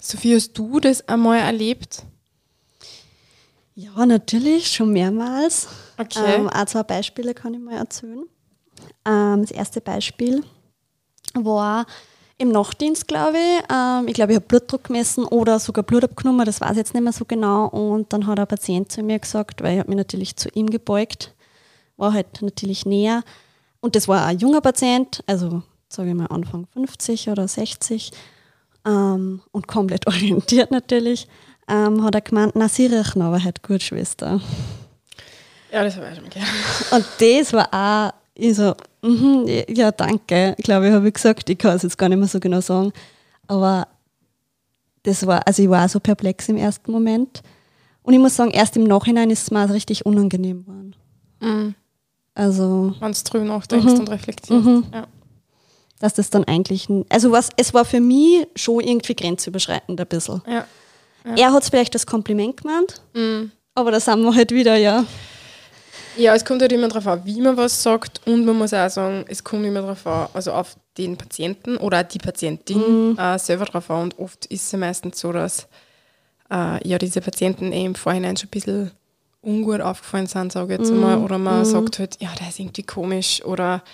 [0.00, 2.04] Sophie, hast du das einmal erlebt?
[3.74, 5.68] Ja, natürlich, schon mehrmals.
[5.98, 6.34] Okay.
[6.34, 8.24] Ähm, auch zwei Beispiele kann ich mal erzählen.
[9.04, 10.42] Ähm, das erste Beispiel
[11.34, 11.86] war
[12.38, 13.62] im Nachtdienst, glaube ich.
[13.72, 16.94] Ähm, ich glaube, ich habe Blutdruck gemessen oder sogar Blut abgenommen, das weiß ich jetzt
[16.94, 17.66] nicht mehr so genau.
[17.66, 20.70] Und dann hat ein Patient zu mir gesagt, weil ich habe mich natürlich zu ihm
[20.70, 21.34] gebeugt,
[21.96, 23.22] war halt natürlich näher.
[23.80, 28.10] Und das war ein junger Patient, also sage ich mal Anfang 50 oder 60
[28.86, 31.26] ähm, und komplett orientiert natürlich.
[31.68, 34.40] Ähm, hat er gemeint, na, sie riechen aber halt gut, Schwester.
[35.72, 36.92] ja, das habe ich schon gehört.
[36.92, 41.50] Und das war auch, ich so, mhm, ja, danke, glaube ich, habe ich gesagt.
[41.50, 42.92] Ich kann es jetzt gar nicht mehr so genau sagen.
[43.48, 43.86] Aber
[45.02, 47.42] das war, also ich war auch so perplex im ersten Moment.
[48.02, 50.96] Und ich muss sagen, erst im Nachhinein ist es mir auch richtig unangenehm geworden.
[51.40, 51.74] Mhm.
[52.34, 53.98] Also, Wenn du drüber nachdenkst Mhm.
[54.00, 54.64] und reflektierst.
[54.64, 54.84] Mhm.
[54.92, 55.06] Ja.
[56.00, 60.42] Dass das dann eigentlich, also was, es war für mich schon irgendwie grenzüberschreitend ein bisschen.
[60.46, 60.64] Ja.
[61.36, 63.50] Er hat es vielleicht als Kompliment gemeint, Mhm.
[63.74, 65.04] aber da sind wir halt wieder, ja.
[66.16, 68.88] Ja, es kommt halt immer darauf an, wie man was sagt und man muss auch
[68.90, 73.38] sagen, es kommt immer darauf an, also auf den Patienten oder auch die Patientin äh,
[73.38, 75.68] selber drauf an und oft ist es ja meistens so, dass
[76.50, 78.90] äh, ja diese Patienten eh im Vorhinein schon ein bisschen
[79.42, 82.82] ungut aufgefallen sind, sage ich jetzt mal, oder man sagt halt, ja, der ist irgendwie
[82.82, 83.84] komisch oder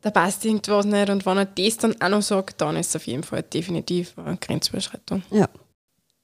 [0.00, 2.96] da passt irgendwas nicht und wenn er das dann auch noch sagt, dann ist es
[2.96, 5.22] auf jeden Fall definitiv eine Grenzüberschreitung.
[5.30, 5.48] Ja.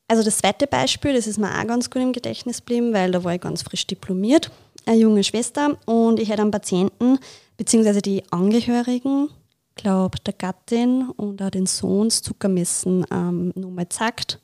[0.07, 3.25] Also das zweite Beispiel, das ist mir auch ganz gut im Gedächtnis geblieben, weil da
[3.25, 4.51] war ich ganz frisch diplomiert,
[4.87, 7.19] eine junge Schwester und ich hätte einen Patienten,
[7.57, 9.31] beziehungsweise die Angehörigen,
[9.75, 14.41] glaube der Gattin und auch den Sohn das Zuckermessen ähm, nochmal gezeigt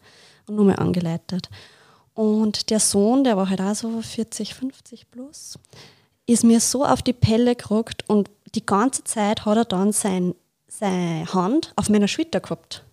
[0.46, 1.50] und nochmal angeleitet.
[2.14, 5.58] Und der Sohn, der war halt auch so 40, 50 plus,
[6.26, 10.34] ist mir so auf die Pelle gerückt und die ganze Zeit hat er dann sein,
[10.68, 12.84] seine Hand auf meiner Schulter gehabt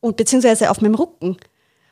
[0.00, 1.36] und beziehungsweise auf meinem Rücken.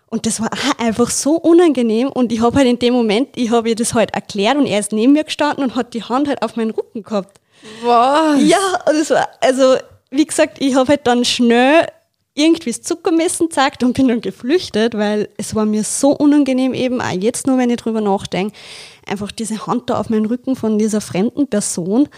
[0.06, 3.70] Und das war einfach so unangenehm und ich habe halt in dem Moment, ich habe
[3.70, 6.42] ihr das halt erklärt und er ist neben mir gestanden und hat die Hand halt
[6.42, 7.40] auf meinen Rücken gehabt.
[7.82, 8.42] Was?
[8.42, 9.76] Ja, das war, also
[10.10, 11.86] wie gesagt, ich habe halt dann schnell
[12.34, 17.00] irgendwie das Zuckermessen gezeigt und bin dann geflüchtet, weil es war mir so unangenehm eben,
[17.00, 18.54] auch jetzt nur, wenn ich drüber nachdenke,
[19.06, 22.08] einfach diese Hand da auf meinen Rücken von dieser fremden Person.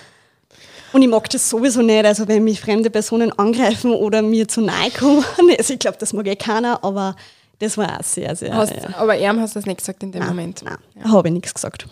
[0.95, 4.61] Und ich mag das sowieso nicht, also wenn mich fremde Personen angreifen oder mir zu
[4.61, 5.25] nahe kommen.
[5.59, 7.17] Also ich glaube, das mag eh keiner, aber
[7.59, 8.55] das war auch sehr, sehr.
[8.55, 8.97] Hast, ja.
[8.97, 10.63] Aber ihm hast du das nicht gesagt in dem Nein, Moment.
[10.65, 10.79] Nein,
[11.13, 11.87] habe ich nichts gesagt.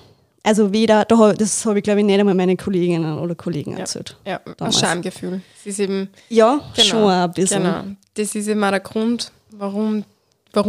[0.44, 4.16] Also weder, da das habe ich glaube ich nicht einmal meinen Kolleginnen oder Kollegen erzählt.
[4.24, 4.78] Ja, ein damals.
[4.78, 5.40] Schamgefühl.
[5.60, 7.62] Es ist eben Ja, Genau, schon ein bisschen.
[7.64, 7.82] Genau.
[8.14, 10.04] Das ist immer der Grund, warum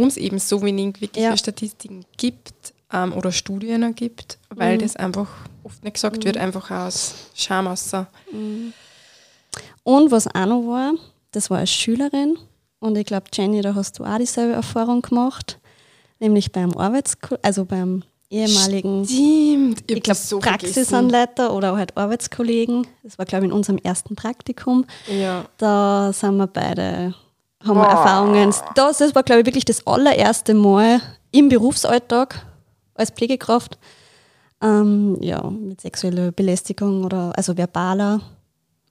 [0.08, 1.36] es eben so wenig wirkliche Ja.
[1.36, 2.52] Statistiken gibt
[2.94, 4.80] ähm, oder Studien auch gibt, weil Mhm.
[4.80, 5.28] das einfach
[5.64, 8.06] oft nicht gesagt wird, einfach aus Scham außer.
[9.82, 10.92] Und was auch noch war,
[11.32, 12.38] das war als Schülerin.
[12.80, 15.58] Und ich glaube, Jenny, da hast du auch dieselbe Erfahrung gemacht.
[16.20, 22.86] Nämlich beim Arbeitsko also beim ehemaligen, Stimmt, ich glaube, Praxisanleiter oder halt Arbeitskollegen.
[23.02, 24.84] Das war, glaube ich, in unserem ersten Praktikum.
[25.08, 25.44] Ja.
[25.58, 27.14] Da sind wir beide,
[27.62, 27.86] haben wir Boah.
[27.88, 28.52] Erfahrungen.
[28.74, 32.44] Das, das war, glaube ich, wirklich das allererste Mal im Berufsalltag
[32.94, 33.78] als Pflegekraft.
[34.62, 38.20] Ähm, ja, mit sexueller Belästigung oder also verbaler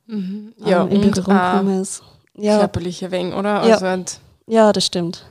[0.06, 0.54] Mhm.
[0.58, 2.04] Ja, ähm, in und Berührung auch gekommen ist.
[2.36, 3.66] Ja, körperliche Weng, oder?
[3.66, 3.78] Ja.
[3.78, 4.04] Also
[4.48, 5.26] ja, das stimmt.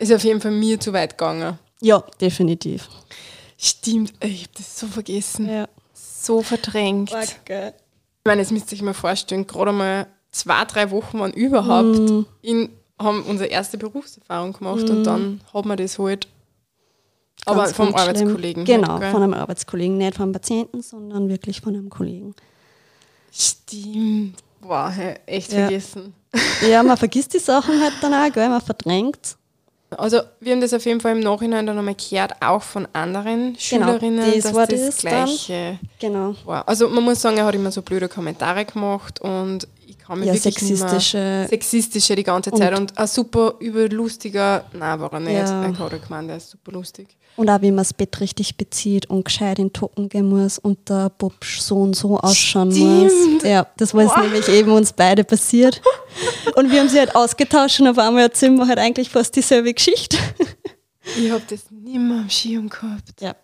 [0.00, 1.58] ist auf jeden Fall mir zu weit gegangen.
[1.80, 2.88] Ja, definitiv.
[3.56, 5.48] Stimmt, ich habe das so vergessen.
[5.48, 5.68] Ja.
[5.94, 7.12] So verdrängt.
[7.14, 7.36] Ich
[8.24, 12.26] meine, jetzt müsst ihr euch mal vorstellen, gerade mal zwei, drei Wochen waren überhaupt, Mhm.
[12.42, 16.26] in, haben unsere erste Berufserfahrung gemacht und dann hat man das halt,
[17.46, 18.00] aber Ganz, vom ganz.
[18.00, 18.64] Arbeitskollegen.
[18.64, 19.10] Genau, gell?
[19.10, 22.34] von einem Arbeitskollegen, nicht vom Patienten, sondern wirklich von einem Kollegen.
[23.32, 24.36] Stimmt.
[24.60, 25.60] Boah, hey, echt Ja.
[25.66, 26.14] vergessen.
[26.68, 28.48] Ja, man vergisst die Sachen halt dann auch, gell?
[28.48, 29.36] man verdrängt.
[29.96, 33.56] Also wir haben das auf jeden Fall im Nachhinein dann nochmal gehört, auch von anderen
[33.58, 35.24] Schülerinnen, Genau, das dass war das, das dann.
[35.26, 36.34] Gleiche Genau.
[36.44, 36.68] war.
[36.68, 39.66] Also man muss sagen, er hat immer so blöde Kommentare gemacht und
[40.10, 41.46] ich kann mich Ja, wirklich sexistische.
[41.48, 45.62] sexistische die ganze Zeit und ein super überlustiger, nein, war er nicht, Ja.
[45.78, 47.06] hat gemeint, er ist super lustig.
[47.36, 50.88] Und auch wie man das Bett richtig bezieht und gescheit in Tocken gehen muss und
[50.88, 53.02] der Bubsch so und so ausschauen Stimmt.
[53.04, 53.42] muss.
[53.44, 55.80] Ja, das war jetzt nämlich eben uns beide passiert.
[56.56, 59.72] Und wir haben sie halt ausgetauscht und auf einmal erzählen wir halt eigentlich fast dieselbe
[59.72, 60.16] Geschichte.
[61.16, 63.20] Ich habe das nicht mehr am Schirm gehabt.
[63.20, 63.36] Ja.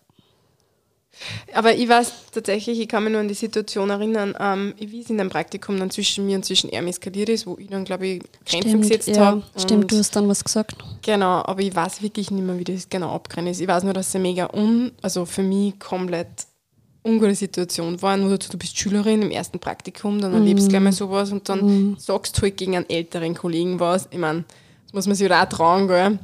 [1.54, 5.10] Aber ich weiß tatsächlich, ich kann mich nur an die Situation erinnern, ähm, wie es
[5.10, 8.06] in einem Praktikum dann zwischen mir und zwischen ihm eskaliert ist, wo ich dann, glaube
[8.06, 9.42] ich, Grenzen Stimmt, gesetzt ja, habe.
[9.56, 10.76] stimmt, du hast dann was gesagt.
[11.02, 13.60] Genau, aber ich weiß wirklich nicht mehr, wie das genau abgerannt ist.
[13.60, 16.28] Ich weiß nur, dass es eine mega un, also für mich komplett
[17.06, 18.16] ungute Situation war.
[18.16, 21.48] Nur dazu, du bist Schülerin im ersten Praktikum, dann erlebst du gleich mal sowas und
[21.48, 24.08] dann sagst du halt gegen einen älteren Kollegen was.
[24.10, 24.44] Ich meine,
[24.86, 26.18] das muss man sich auch trauen, gell?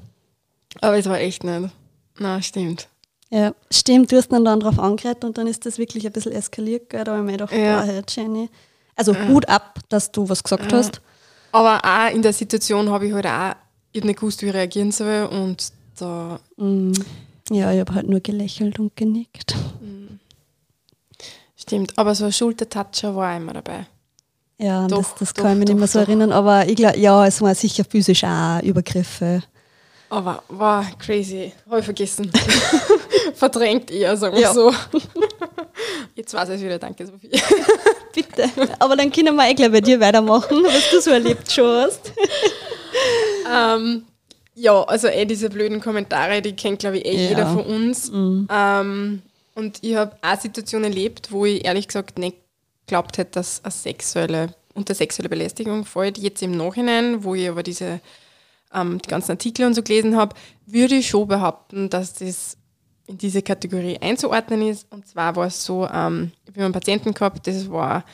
[0.81, 1.71] Aber es war echt nicht.
[2.19, 2.89] Na, stimmt.
[3.35, 6.33] Ja, stimmt, du hast dann, dann drauf angeredet und dann ist das wirklich ein bisschen
[6.33, 7.03] eskaliert, gell?
[7.03, 7.83] da habe ich mir gedacht, Ja.
[7.83, 8.51] hey, Jenny.
[8.95, 11.01] Also Hut ab, dass du was gesagt hast.
[11.51, 13.55] Aber auch in der Situation habe ich halt auch,
[13.93, 16.93] ich nicht gewusst, wie ich reagieren soll und da, Mm.
[17.51, 19.55] Ja, ich habe halt nur gelächelt und genickt.
[21.57, 21.97] stimmt.
[21.99, 23.87] Aber so ein Schultertatscher war auch immer dabei.
[24.59, 26.77] Ja, Doch, das, das doch, kann ich mich nicht doch, mehr so erinnern, aber ich
[26.77, 29.43] glaube, ja, es waren sicher physisch auch Übergriffe.
[30.13, 31.53] Aber war crazy.
[31.67, 32.31] Habe ich vergessen.
[33.35, 34.53] Verdrängt eher, sagen wir Ja.
[34.53, 34.71] so.
[36.15, 37.31] Jetzt weiß ich es wieder, danke Sophie.
[38.15, 38.45] Bitte.
[38.79, 42.13] Aber dann können wir eh gleich bei dir weitermachen, was du so erlebt schon hast.
[43.51, 44.05] ähm,
[44.55, 47.29] ja, also eh diese blöden Kommentare, die kennt glaube ich eh Ja.
[47.31, 48.11] jeder von uns.
[48.13, 49.23] Ähm,
[49.55, 52.37] und ich habe auch Situationen erlebt, wo ich ehrlich gesagt nicht
[52.87, 56.19] geglaubt hätte, dass eine sexuelle, unter sexuelle Belästigung fällt.
[56.19, 58.01] Jetzt im Nachhinein, wo ich aber diese
[58.75, 60.35] ähm, die ganzen Artikel und so gelesen habe,
[60.67, 62.57] würde ich schon behaupten, dass das
[63.07, 64.87] in diese Kategorie einzuordnen ist.
[64.91, 68.05] Und zwar war es so, ähm, ich habe einen Patienten gehabt, das war,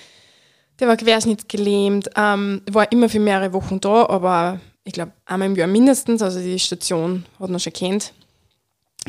[0.80, 5.56] der war querschnittsgelähmt, ähm, war immer für mehrere Wochen da, aber ich glaube einmal im
[5.56, 8.12] Jahr mindestens, also die Station hat man schon kennt.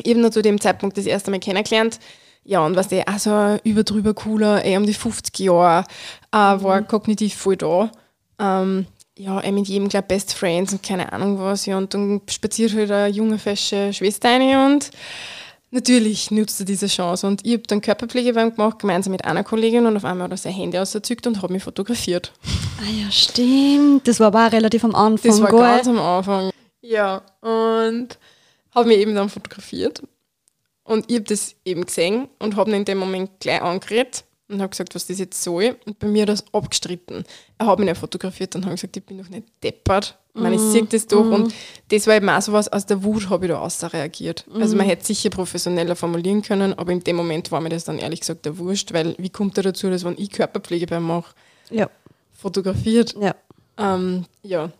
[0.04, 1.98] Ihn zu dem Zeitpunkt das erste Mal kennengelernt.
[2.44, 5.84] Ja, und was der auch so überdrüber cooler, eh um die 50 Jahre,
[6.32, 7.90] äh, war kognitiv voll da.
[8.38, 8.86] Ähm,
[9.20, 11.66] ja, er mit jedem gleich Best Friends und keine Ahnung was.
[11.66, 14.90] Ja, und dann spaziert halt eine junge, fesche Schwester rein und
[15.70, 17.26] natürlich nutzt er diese Chance.
[17.26, 20.24] Und ich habe dann Körperpflege bei ihm gemacht, gemeinsam mit einer Kollegin und auf einmal
[20.24, 22.32] hat er sein Handy ausgezückt und hat mich fotografiert.
[22.78, 24.08] Ah ja, stimmt.
[24.08, 25.30] Das war aber auch relativ am Anfang.
[25.30, 26.50] Das war ganz am Anfang.
[26.80, 28.18] Ja, und
[28.74, 30.02] habe mich eben dann fotografiert.
[30.82, 34.60] Und ich habe das eben gesehen und habe ihn in dem Moment gleich angeredet und
[34.60, 35.76] habe gesagt, was das jetzt soll.
[35.86, 37.24] Und bei mir hat er das abgestritten.
[37.58, 40.16] Er hat mich nicht fotografiert und habe gesagt, ich bin doch nicht deppert.
[40.34, 41.24] Ich meine, ich sehe das doch.
[41.24, 41.52] Und
[41.88, 44.44] das war eben auch sowas, aus der Wut habe ich da außer reagiert.
[44.54, 47.98] Also man hätte sicher professioneller formulieren können, aber in dem Moment war mir das dann
[47.98, 51.34] ehrlich gesagt der Wurscht, weil wie kommt er dazu, dass wenn ich Körperpflege beim mache,
[51.70, 51.90] Ja,
[52.32, 53.14] fotografiert?
[53.20, 53.34] ja.
[53.78, 54.70] Ähm, ja.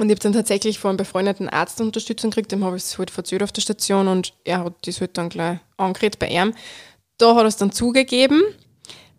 [0.00, 2.98] Und ich habe dann tatsächlich von einem befreundeten Arzt Unterstützung gekriegt, dem habe ich es
[2.98, 6.54] halt verzögert auf der Station und er hat das halt dann gleich angeredet bei ihm.
[7.16, 8.42] Da hat er es dann zugegeben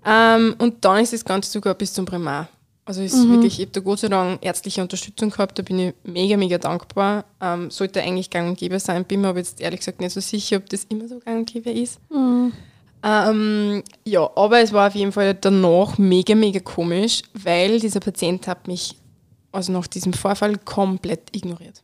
[0.06, 2.48] ähm, und dann ist das Ganze sogar bis zum Primar.
[2.86, 5.94] Also ist wirklich, ich habe da Gott sei Dank ärztliche Unterstützung gehabt, da bin ich
[6.06, 7.24] mega, mega dankbar.
[7.40, 10.20] Ähm, sollte eigentlich gang und gäbe sein, bin mir aber jetzt ehrlich gesagt nicht so
[10.20, 12.00] sicher, ob das immer so gang und gäbe ist.
[13.04, 18.48] Ähm, ja, aber es war auf jeden Fall danach mega, mega komisch, weil dieser Patient
[18.48, 18.96] hat mich
[19.52, 21.82] also nach diesem Vorfall komplett ignoriert.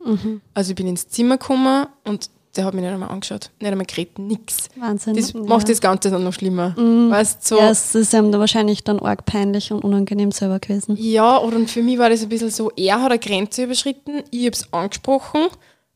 [0.56, 3.86] Also ich bin ins Zimmer gekommen und der hat mich nicht einmal angeschaut, nicht einmal
[3.86, 4.70] geredet, nix.
[4.76, 5.16] Wahnsinn.
[5.16, 5.40] Das ja.
[5.42, 6.76] macht das Ganze dann noch schlimmer.
[6.78, 10.96] Weißt so, Ja, es ist ihm da wahrscheinlich dann arg peinlich und unangenehm selber gewesen.
[11.00, 14.46] Ja, oder für mich war das ein bisschen so, er hat eine Grenze überschritten, ich
[14.46, 15.48] habe es angesprochen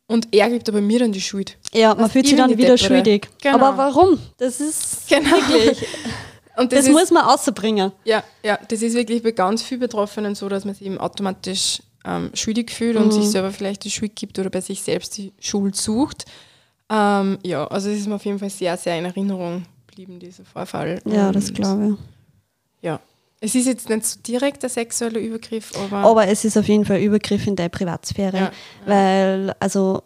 [0.07, 1.57] und er gibt aber mir dann die Schuld.
[1.73, 2.77] Ja, man Was fühlt ich sich dann wieder Deppere.
[2.87, 3.27] schuldig.
[3.41, 3.55] Genau.
[3.55, 4.17] Aber warum?
[4.37, 5.29] Das ist Genau.
[5.31, 5.85] wirklich,
[6.57, 7.93] Und das, ist, muss man außerbringen.
[8.03, 11.81] Ja, ja, das ist wirklich bei ganz vielen Betroffenen so, dass man sich eben automatisch
[12.05, 15.31] ähm, schuldig fühlt und sich selber vielleicht die Schuld gibt oder bei sich selbst die
[15.39, 16.25] Schuld sucht.
[16.89, 20.43] Ähm, ja, also es ist mir auf jeden Fall sehr, sehr in Erinnerung geblieben, dieser
[20.45, 21.01] Vorfall.
[21.05, 21.97] Ja, das Und, glaube
[22.81, 22.99] Ja.
[23.41, 26.05] Es ist jetzt nicht so direkt der sexuelle Übergriff, aber, ich.
[26.05, 28.35] Aber es ist auf jeden Fall Übergriff in deine Privatsphäre.
[28.37, 28.51] Ja,
[28.85, 30.03] Weil, also,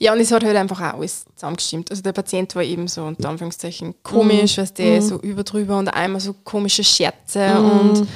[0.00, 1.90] ja, und es hat halt einfach auch alles zusammengestimmt.
[1.90, 4.62] Also der Patient war eben so unter Anführungszeichen komisch, Mhm.
[4.62, 8.08] was der so überdrüber und einmal so komische Scherze und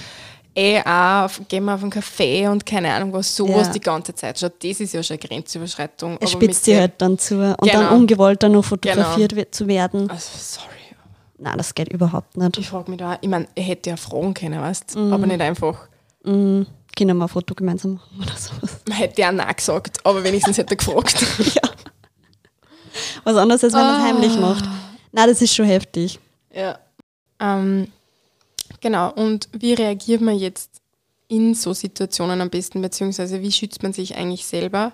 [0.55, 3.73] eh auch, gehen wir auf einen Café und keine Ahnung was, sowas Ja.
[3.73, 4.39] die ganze Zeit.
[4.39, 6.19] Schon, das ist ja schon eine Grenzüberschreitung.
[6.21, 7.37] es spitzt der- halt dann zu.
[7.37, 7.73] Und Genau.
[7.85, 10.11] dann ungewollt dann noch fotografiert we- zu werden.
[10.11, 10.69] Also, sorry.
[11.39, 12.57] Nein, das geht überhaupt nicht.
[12.59, 15.89] Ich frage mich da, ich meine, er hätte ja fragen können, weißt aber nicht einfach.
[16.25, 16.67] Mhm.
[16.97, 18.77] Können wir ein Foto gemeinsam machen oder sowas.
[18.87, 21.17] Man hätte ja Nein gesagt, aber wenigstens hätte er gefragt.
[21.55, 21.63] ja.
[23.25, 24.05] Was anderes, als wenn man es Ah.
[24.07, 24.65] heimlich macht.
[25.13, 26.19] Nein, das ist schon heftig.
[26.55, 26.79] Ja.
[27.41, 27.89] Ähm,
[28.83, 30.83] genau, und wie reagiert man jetzt
[31.29, 34.93] in so Situationen am besten, beziehungsweise wie schützt man sich eigentlich selber?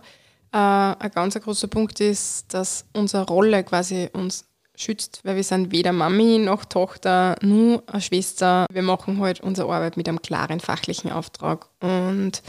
[0.53, 4.45] Äh, ein ganz großer Punkt ist, dass unsere Rolle quasi uns
[4.77, 8.67] schützt, weil wir sind weder Mami noch Tochter, nur eine Schwester.
[8.71, 12.43] Wir machen halt unsere Arbeit mit einem klaren fachlichen Auftrag und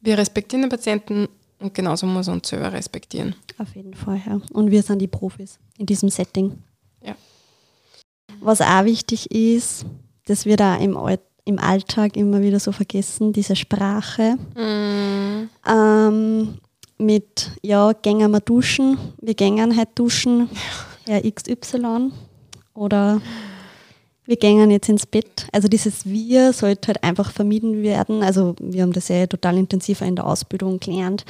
[0.00, 1.28] wir respektieren den Patienten
[1.58, 3.34] und genauso muss er uns selber respektieren.
[3.58, 4.40] Auf jeden Fall, ja.
[4.52, 6.62] Und wir sind die Profis in diesem Setting.
[8.40, 9.86] Was auch wichtig ist,
[10.26, 14.36] das wird auch im, All im Alltag immer wieder so vergessen, diese Sprache.
[14.56, 15.48] Mhm.
[15.68, 16.54] Ähm,
[16.98, 20.48] mit, ja, gängen wir duschen, wir gängen halt duschen,
[21.06, 22.12] Herr XY.
[22.74, 23.20] Oder
[24.24, 25.46] wir gängen jetzt ins Bett.
[25.52, 28.22] Also dieses Wir sollte halt einfach vermieden werden.
[28.22, 31.24] Also wir haben das ja total intensiver in der Ausbildung gelernt.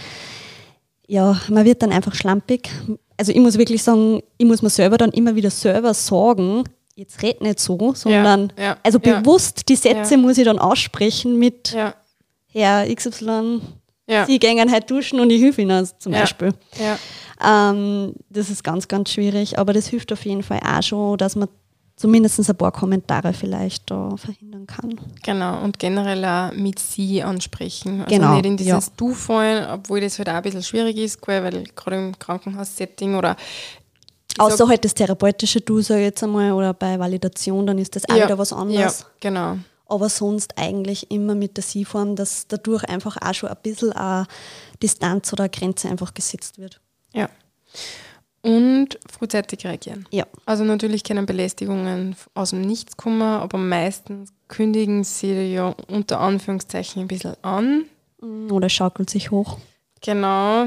[1.06, 2.70] Ja, man wird dann einfach schlampig.
[3.16, 7.22] Also ich muss wirklich sagen, ich muss mir selber dann immer wieder selber sagen, jetzt
[7.22, 9.20] red nicht so, sondern ja, also ja.
[9.20, 11.94] bewusst die Sätze muss ich dann aussprechen mit Ja,
[12.48, 13.60] Herr XY,
[14.26, 16.12] Sie gängen halt duschen und ich helfe Ihnen zum.
[16.12, 16.52] Beispiel.
[17.44, 21.34] Ähm, das ist ganz, ganz schwierig, aber das hilft auf jeden Fall auch schon, dass
[21.34, 21.48] man
[21.96, 25.00] zumindest ein paar Kommentare vielleicht da verhindern kann.
[25.22, 28.02] Genau, und generell auch mit sie ansprechen.
[28.02, 28.92] Also Genau, nicht in dieses ja.
[28.96, 33.36] Du fallen, obwohl das halt auch ein bisschen schwierig ist, weil gerade im Krankenhaussetting oder
[34.38, 37.94] Außer sag- halt das therapeutische Du, sag ich jetzt einmal, oder bei Validation, dann ist
[37.96, 39.00] das auch Ja, wieder was anderes.
[39.00, 39.58] Ja, genau.
[39.86, 44.26] Aber sonst eigentlich immer mit der Sie-Form, dass dadurch einfach auch schon ein bisschen eine
[44.82, 46.80] Distanz oder eine Grenze einfach gesetzt wird.
[47.12, 47.28] Ja.
[48.40, 50.06] Und frühzeitig reagieren.
[50.10, 50.26] Ja.
[50.46, 57.02] Also natürlich können Belästigungen aus dem Nichts kommen, aber meistens kündigen sie ja unter Anführungszeichen
[57.02, 57.84] ein bisschen an.
[58.50, 59.58] Oder schaukelt sich hoch.
[60.00, 60.66] Genau.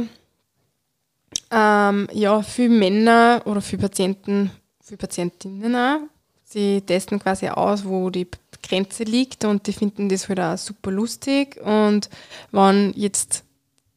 [1.52, 6.00] Ähm, ja, für Männer oder für Patienten, für Patientinnen auch.
[6.44, 8.28] Sie testen quasi aus, wo die
[8.62, 11.60] Grenze liegt und die finden das halt auch super lustig.
[11.64, 12.10] Und
[12.52, 13.44] wenn jetzt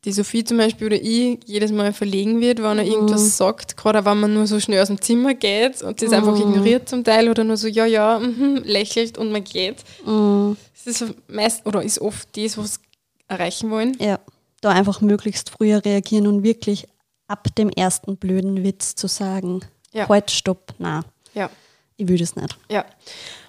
[0.04, 4.04] die Sophie zum Beispiel oder ich jedes Mal verlegen wird, wenn er irgendwas sagt, gerade
[4.04, 7.28] wenn man nur so schnell aus dem Zimmer geht und das einfach ignoriert zum Teil
[7.28, 9.84] oder nur so, ja, ja, mhm, lächelt und man geht.
[10.06, 10.56] Mhm.
[10.84, 12.80] Das ist meist oder ist oft das, was sie
[13.26, 13.96] erreichen wollen.
[14.00, 14.20] Ja,
[14.60, 16.86] da einfach möglichst früher reagieren und wirklich
[17.28, 19.60] ab dem ersten blöden Witz zu sagen,
[19.92, 20.08] Ja.
[20.08, 21.50] halt, stopp, na, Ja.
[21.96, 22.56] ich will das nicht.
[22.70, 22.84] Ja.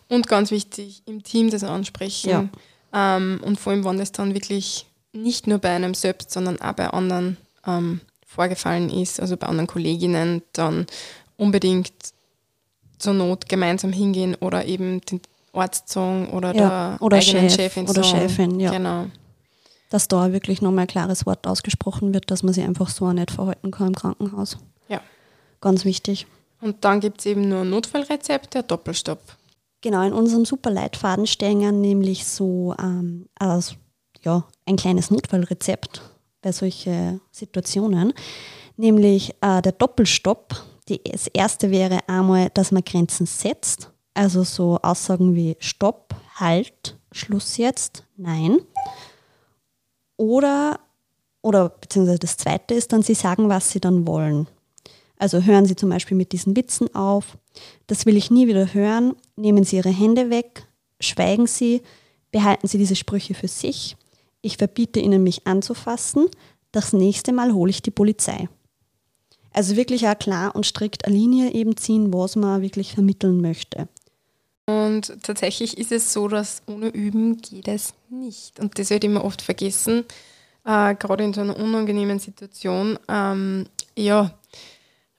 [0.10, 2.50] Und ganz wichtig, im Team das ansprechen.
[2.94, 6.74] Ähm, und vor allem, wenn das dann wirklich nicht nur bei einem selbst, sondern auch
[6.74, 10.88] bei anderen ähm, vorgefallen ist, also bei anderen Kolleginnen, dann
[11.38, 11.94] unbedingt
[12.98, 15.22] zur Not gemeinsam hingehen oder eben den
[15.54, 18.20] Arzt sagen oder Ja, der oder eigenen Chef Chefin oder sagen.
[18.30, 18.72] Chefin, ja.
[18.72, 19.06] Genau.
[19.90, 23.14] Dass da wirklich nochmal ein klares Wort ausgesprochen wird, dass man sich einfach so auch
[23.14, 24.58] nicht verhalten kann im Krankenhaus.
[24.88, 25.02] Ja.
[25.62, 26.28] Ganz wichtig.
[26.62, 29.20] Und dann gibt es eben nur Notfallrezepte, Doppelstopp.
[29.82, 33.76] Genau, in unserem Superleitfaden stehen ja nämlich so ähm, also,
[34.24, 36.02] ja, ein kleines Notfallrezept
[36.42, 38.14] bei solchen Situationen.
[38.76, 40.56] Nämlich äh, der Doppelstopp.
[40.88, 43.92] Die, das erste wäre einmal, dass man Grenzen setzt.
[44.14, 48.60] Also so Aussagen wie Stopp, Halt, Schluss jetzt, Nein.
[50.20, 50.82] Oder,
[51.42, 54.48] oder beziehungsweise das zweite ist dann, sie sagen, was sie dann wollen.
[55.18, 57.38] Also hören Sie zum Beispiel mit diesen Witzen auf.
[57.88, 59.16] Das will ich nie wieder hören.
[59.38, 60.68] Nehmen Sie Ihre Hände weg.
[61.00, 61.82] Schweigen Sie.
[62.32, 63.96] Behalten Sie diese Sprüche für sich.
[64.42, 66.28] Ich verbiete Ihnen, mich anzufassen.
[66.74, 68.50] Das nächste Mal hole ich die Polizei.
[69.52, 73.88] Also wirklich auch klar und strikt eine Linie eben ziehen, was man wirklich vermitteln möchte.
[74.70, 78.60] Und tatsächlich ist es so, dass ohne Üben geht es nicht.
[78.60, 80.06] Und das wird immer oft vergessen,
[80.66, 83.00] äh, gerade in so einer unangenehmen Situation.
[83.08, 83.66] Ähm,
[83.98, 84.32] ja,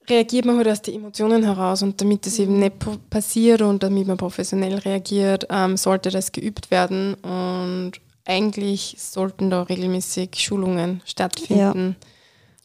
[0.09, 3.83] reagiert man halt aus den Emotionen heraus und damit das eben nicht po- passiert und
[3.83, 7.93] damit man professionell reagiert, ähm, sollte das geübt werden und
[8.25, 11.97] eigentlich sollten da regelmäßig Schulungen stattfinden.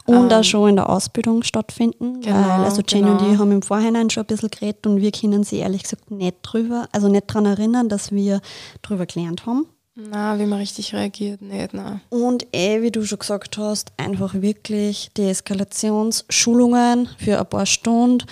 [0.08, 2.22] Und Ähm, auch schon in der Ausbildung stattfinden.
[2.22, 3.34] genau, weil also Jenny und genau.
[3.34, 6.38] ich haben im Vorhinein schon ein bisschen geredet und wir können sie ehrlich gesagt nicht
[6.44, 8.39] drüber, also nicht daran erinnern, dass wir
[8.84, 9.65] drüber gelernt haben.
[9.96, 12.02] Na, wie man richtig reagiert, nicht, na.
[12.10, 18.26] Und eh, wie du schon gesagt hast, einfach wirklich Deeskalationsschulungen für ein paar Stunden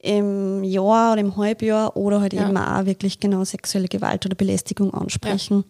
[0.00, 2.48] im Jahr oder im Halbjahr oder halt Ja.
[2.48, 5.64] eben auch wirklich genau sexuelle Gewalt oder Belästigung ansprechen.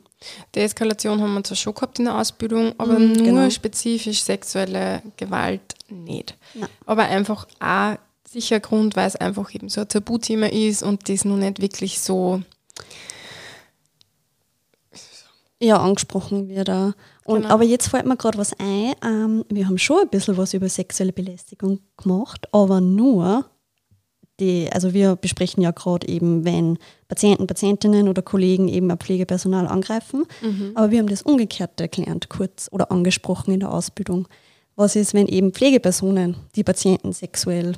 [0.55, 3.51] Deeskalation haben wir zwar schon gehabt in der Ausbildung, aber Mhm, nur genau.
[3.51, 6.37] spezifisch sexuelle Gewalt nicht.
[6.55, 6.69] Nein.
[6.87, 7.97] Aber einfach auch
[8.29, 12.01] sicher Grund, weil es einfach eben so ein Tabuthema ist und das noch nicht wirklich
[12.01, 12.43] so.
[15.61, 16.95] Ja, angesprochen wird da.
[17.25, 17.55] Und, Genau.
[17.55, 18.95] Aber jetzt fällt mir gerade was ein.
[19.05, 23.45] Ähm, wir haben schon ein bisschen was über sexuelle Belästigung gemacht, aber nur
[24.43, 26.79] die, also wir besprechen ja gerade eben, wenn
[27.09, 30.27] Patienten, Patientinnen oder Kollegen eben ein Pflegepersonal angreifen.
[30.75, 34.27] Aber wir haben das Umgekehrte gelernt, kurz oder angesprochen in der Ausbildung.
[34.77, 37.75] Was ist, wenn eben Pflegepersonen die Patienten sexuell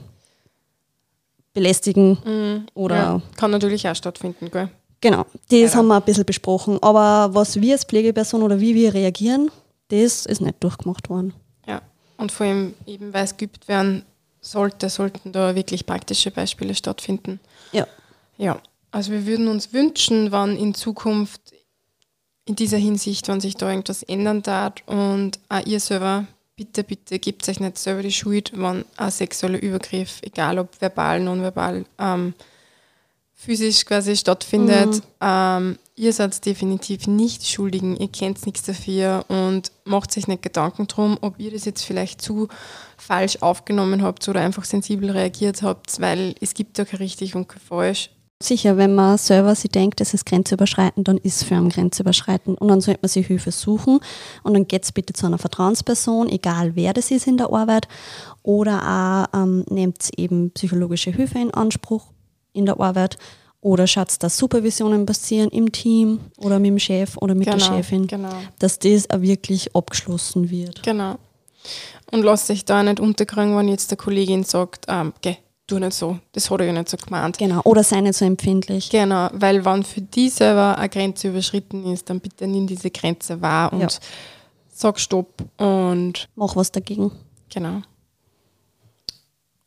[1.52, 4.68] belästigen oder Ja, kann natürlich auch stattfinden, gell?
[5.00, 5.74] Genau, das Ja.
[5.74, 6.78] haben wir ein bisschen besprochen.
[6.82, 9.50] Aber was wir als Pflegeperson oder wie wir reagieren,
[9.88, 11.34] das ist nicht durchgemacht worden.
[11.66, 11.82] Ja.
[12.16, 14.04] Und vor allem eben, weil es geübt werden
[14.44, 17.40] sollte, sollten da wirklich praktische Beispiele stattfinden.
[17.72, 17.86] Ja.
[18.36, 21.40] Ja, also wir würden uns wünschen, wann in Zukunft
[22.46, 26.26] in dieser Hinsicht, wenn sich da irgendwas ändern darf und auch ihr selber,
[26.56, 31.20] bitte, bitte gebt euch nicht selber die Schuld, wenn ein sexueller Übergriff, egal ob verbal,
[31.20, 32.34] nonverbal, ähm,
[33.32, 34.96] physisch quasi stattfindet.
[34.96, 35.02] Mhm.
[35.20, 40.86] Ähm, ihr seid definitiv nicht Schuldigen, ihr kennt nichts dafür und macht euch nicht Gedanken
[40.86, 42.48] drum, ob ihr das jetzt vielleicht zu
[42.96, 47.48] falsch aufgenommen habt oder einfach sensibel reagiert habt, weil es gibt da kein richtig und
[47.48, 48.10] kein falsch.
[48.42, 52.60] Sicher, wenn man selber sich denkt, es ist grenzüberschreitend, dann ist es für einen grenzüberschreitend
[52.60, 54.00] und dann sollte man sich Hilfe suchen
[54.42, 57.86] und dann geht es bitte zu einer Vertrauensperson, egal wer das ist in der Arbeit
[58.42, 62.08] oder auch ähm, nehmt eben psychologische Hilfe in Anspruch
[62.52, 63.16] in der Arbeit
[63.64, 68.06] oder schaut, dass Supervisionen passieren im Team oder mit dem Chef oder mit der Chefin,
[68.06, 68.28] genau.
[68.58, 70.82] dass das auch wirklich abgeschlossen wird.
[70.82, 71.16] Genau.
[72.12, 75.36] Und lasst euch da nicht unterkriegen, wenn jetzt der Kollegin sagt, ähm, geh,
[75.66, 77.38] tu nicht so, das hat er ja nicht so gemeint.
[77.38, 78.90] Genau, oder sei nicht so empfindlich.
[78.90, 83.40] Genau, weil wenn für die selber eine Grenze überschritten ist, dann bitte nimm diese Grenze
[83.40, 83.88] wahr und Ja.
[84.74, 87.10] sag Stopp und Mach was dagegen.
[87.48, 87.80] genau.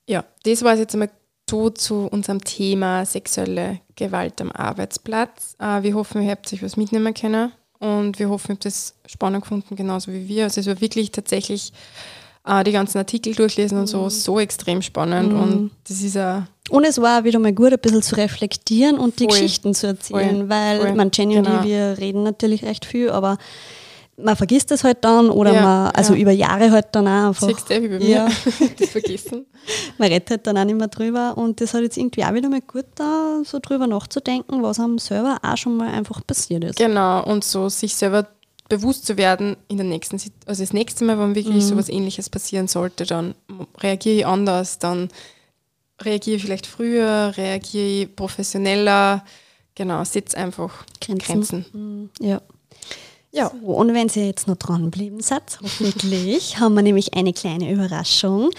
[0.08, 1.10] Ja, das war es jetzt einmal
[1.50, 5.56] so zu unserem Thema sexuelle Gewalt am Arbeitsplatz.
[5.60, 8.96] Äh, wir hoffen, ihr habt euch was mitnehmen können und wir hoffen, ihr habt es
[9.06, 10.44] spannend gefunden, genauso wie wir.
[10.46, 11.72] Also es war wirklich tatsächlich
[12.46, 16.84] äh, die ganzen Artikel durchlesen und so, so extrem spannend und das ist ein Und
[16.84, 19.34] es war auch wieder mal gut, ein bisschen zu reflektieren und die Voll.
[19.34, 20.50] Geschichten zu erzählen, Voll.
[20.50, 20.96] weil Voll.
[20.96, 21.50] man Jenny Genau.
[21.52, 23.38] und ich, wir reden natürlich recht viel, aber
[24.20, 26.22] man vergisst es halt dann oder Ja, man, also ja.
[26.22, 28.28] über Jahre halt dann auch einfach, Siehst du, wie bei mir, Ja.
[28.80, 29.46] das vergessen.
[30.00, 32.50] man redet halt dann auch nicht mehr drüber und das hat jetzt irgendwie auch wieder
[32.50, 36.78] mal gut da, so drüber nachzudenken, was am selber auch schon mal einfach passiert ist.
[36.78, 38.28] Genau, und so sich selber
[38.70, 41.62] bewusst zu werden in der nächsten also das nächste Mal, wenn wirklich Mhm.
[41.62, 43.34] sowas ähnliches passieren sollte, dann
[43.82, 45.10] reagiere ich anders, dann
[46.02, 49.24] reagiere ich vielleicht früher, reagiere ich professioneller.
[49.76, 51.20] Genau, setz einfach Grenzen.
[51.24, 52.10] Grenzen.
[52.20, 52.42] Ja.
[53.32, 53.52] Ja.
[53.62, 58.50] So, und wenn ihr jetzt noch dranbleiben seid, hoffentlich, haben wir nämlich eine kleine Überraschung.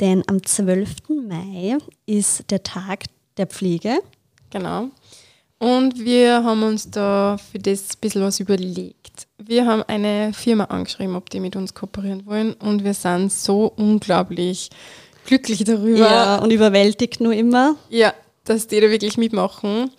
[0.00, 0.90] Denn am 12.
[1.28, 3.04] Mai ist der Tag
[3.36, 3.98] der Pflege.
[4.50, 4.88] Genau.
[5.58, 9.26] Und wir haben uns da für das ein bisschen was überlegt.
[9.38, 12.54] Wir haben eine Firma angeschrieben, ob die mit uns kooperieren wollen.
[12.54, 14.70] Und wir sind so unglaublich
[15.26, 17.76] glücklich darüber, Ja, und überwältigt nur immer.
[17.88, 18.12] ja
[18.46, 19.90] dass die da wirklich mitmachen.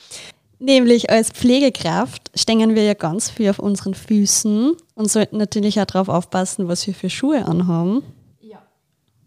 [0.60, 5.86] Nämlich als Pflegekraft stehen wir ja ganz viel auf unseren Füßen und sollten natürlich auch
[5.86, 8.03] darauf aufpassen, was wir für Schuhe anhaben.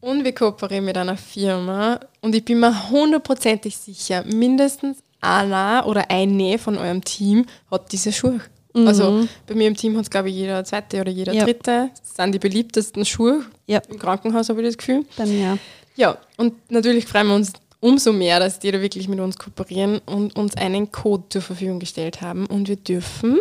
[0.00, 6.08] Und wir kooperieren mit einer Firma und ich bin mir hundertprozentig sicher, mindestens einer oder
[6.08, 8.40] eine von eurem Team hat diese Schuhe.
[8.74, 11.44] Also bei mir im Team hat es, glaube ich, jeder zweite oder jeder Ja.
[11.44, 11.90] dritte.
[11.98, 15.04] Das sind die beliebtesten Schuhe Ja, im Krankenhaus, habe ich das Gefühl.
[15.16, 15.58] bei mir.
[15.96, 20.00] Ja, und natürlich freuen wir uns umso mehr, dass die da wirklich mit uns kooperieren
[20.06, 22.46] und uns einen Code zur Verfügung gestellt haben.
[22.46, 23.40] Und wir dürfen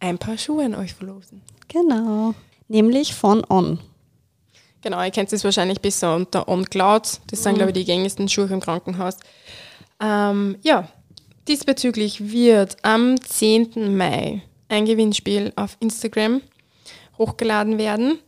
[0.00, 1.42] ein paar Schuhe an euch verlosen.
[1.68, 2.34] Genau.
[2.68, 3.78] Nämlich von On.
[4.82, 7.20] Genau, ihr kennt es wahrscheinlich besser unter OnCloud.
[7.30, 9.16] Das sind, glaube ich, die gängigsten Schuhe im Krankenhaus.
[10.00, 10.88] Ähm, ja,
[11.46, 13.96] diesbezüglich wird am 10.
[13.96, 16.40] Mai ein Gewinnspiel auf Instagram
[17.16, 18.18] hochgeladen werden.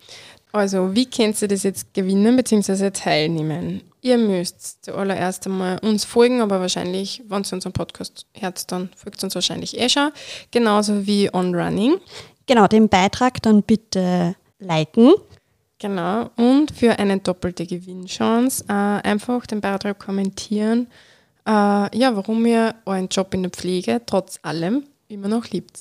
[0.52, 2.90] Also, wie könnt ihr das jetzt gewinnen bzw.
[2.90, 3.80] teilnehmen?
[4.04, 9.24] Ihr müsst zuallererst einmal uns folgen, aber wahrscheinlich, wenn ihr unseren Podcast hört, dann folgt
[9.24, 10.10] uns wahrscheinlich eh schon.
[10.50, 11.96] Genauso wie On Running.
[12.44, 15.14] Genau, den Beitrag dann bitte liken.
[15.78, 16.28] Genau.
[16.36, 20.88] Und für eine doppelte Gewinnchance äh, einfach den Beitrag kommentieren,
[21.46, 21.50] äh,
[21.96, 25.78] ja, warum ihr euren Job in der Pflege trotz allem immer noch liebt.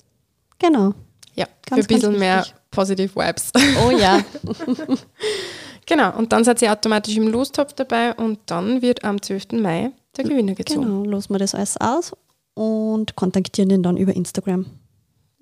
[0.59, 0.93] Genau.
[1.35, 3.51] Ja, Ganz, für ein bisschen mehr positive Vibes.
[3.85, 4.21] Oh ja.
[5.85, 6.15] genau.
[6.17, 9.53] Und dann seid ihr automatisch im Lostopf dabei und dann wird am 12.
[9.53, 10.81] Mai der Gewinner gezogen.
[10.85, 12.13] genau, losen wir das alles aus
[12.53, 14.65] und kontaktieren den dann über Instagram.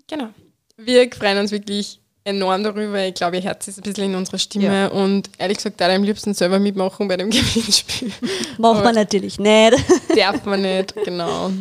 [0.08, 0.30] Genau.
[0.78, 3.04] Wir freuen uns wirklich enorm darüber.
[3.06, 4.88] Ich glaube, ihr hört es ein bisschen in unserer Stimme Ja.
[4.88, 8.10] und ehrlich gesagt, da am liebsten selber mitmachen bei dem Gewinnspiel.
[8.58, 9.76] Machen wir Aber- natürlich nicht.
[10.16, 11.52] Darf man nicht, genau.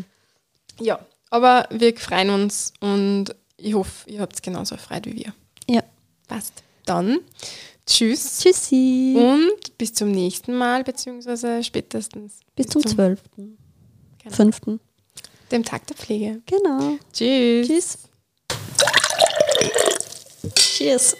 [0.81, 0.99] Ja,
[1.31, 3.26] aber wir freuen uns und
[3.57, 5.35] ich hoffe, ihr habt es genauso erfreut wie wir.
[5.68, 5.83] Ja.
[6.28, 6.62] Passt.
[6.87, 7.18] Dann
[7.91, 9.14] tschüss Tschüssi.
[9.16, 13.20] und bis zum nächsten Mal, beziehungsweise spätestens Bis zum 12.
[13.36, 14.34] Genau.
[14.34, 14.61] 5.
[15.51, 16.41] dem Tag der Pflege.
[16.47, 16.99] Genau.
[17.12, 17.68] Tschüss.
[17.68, 17.99] Tschüss.
[20.55, 21.16] Cheers.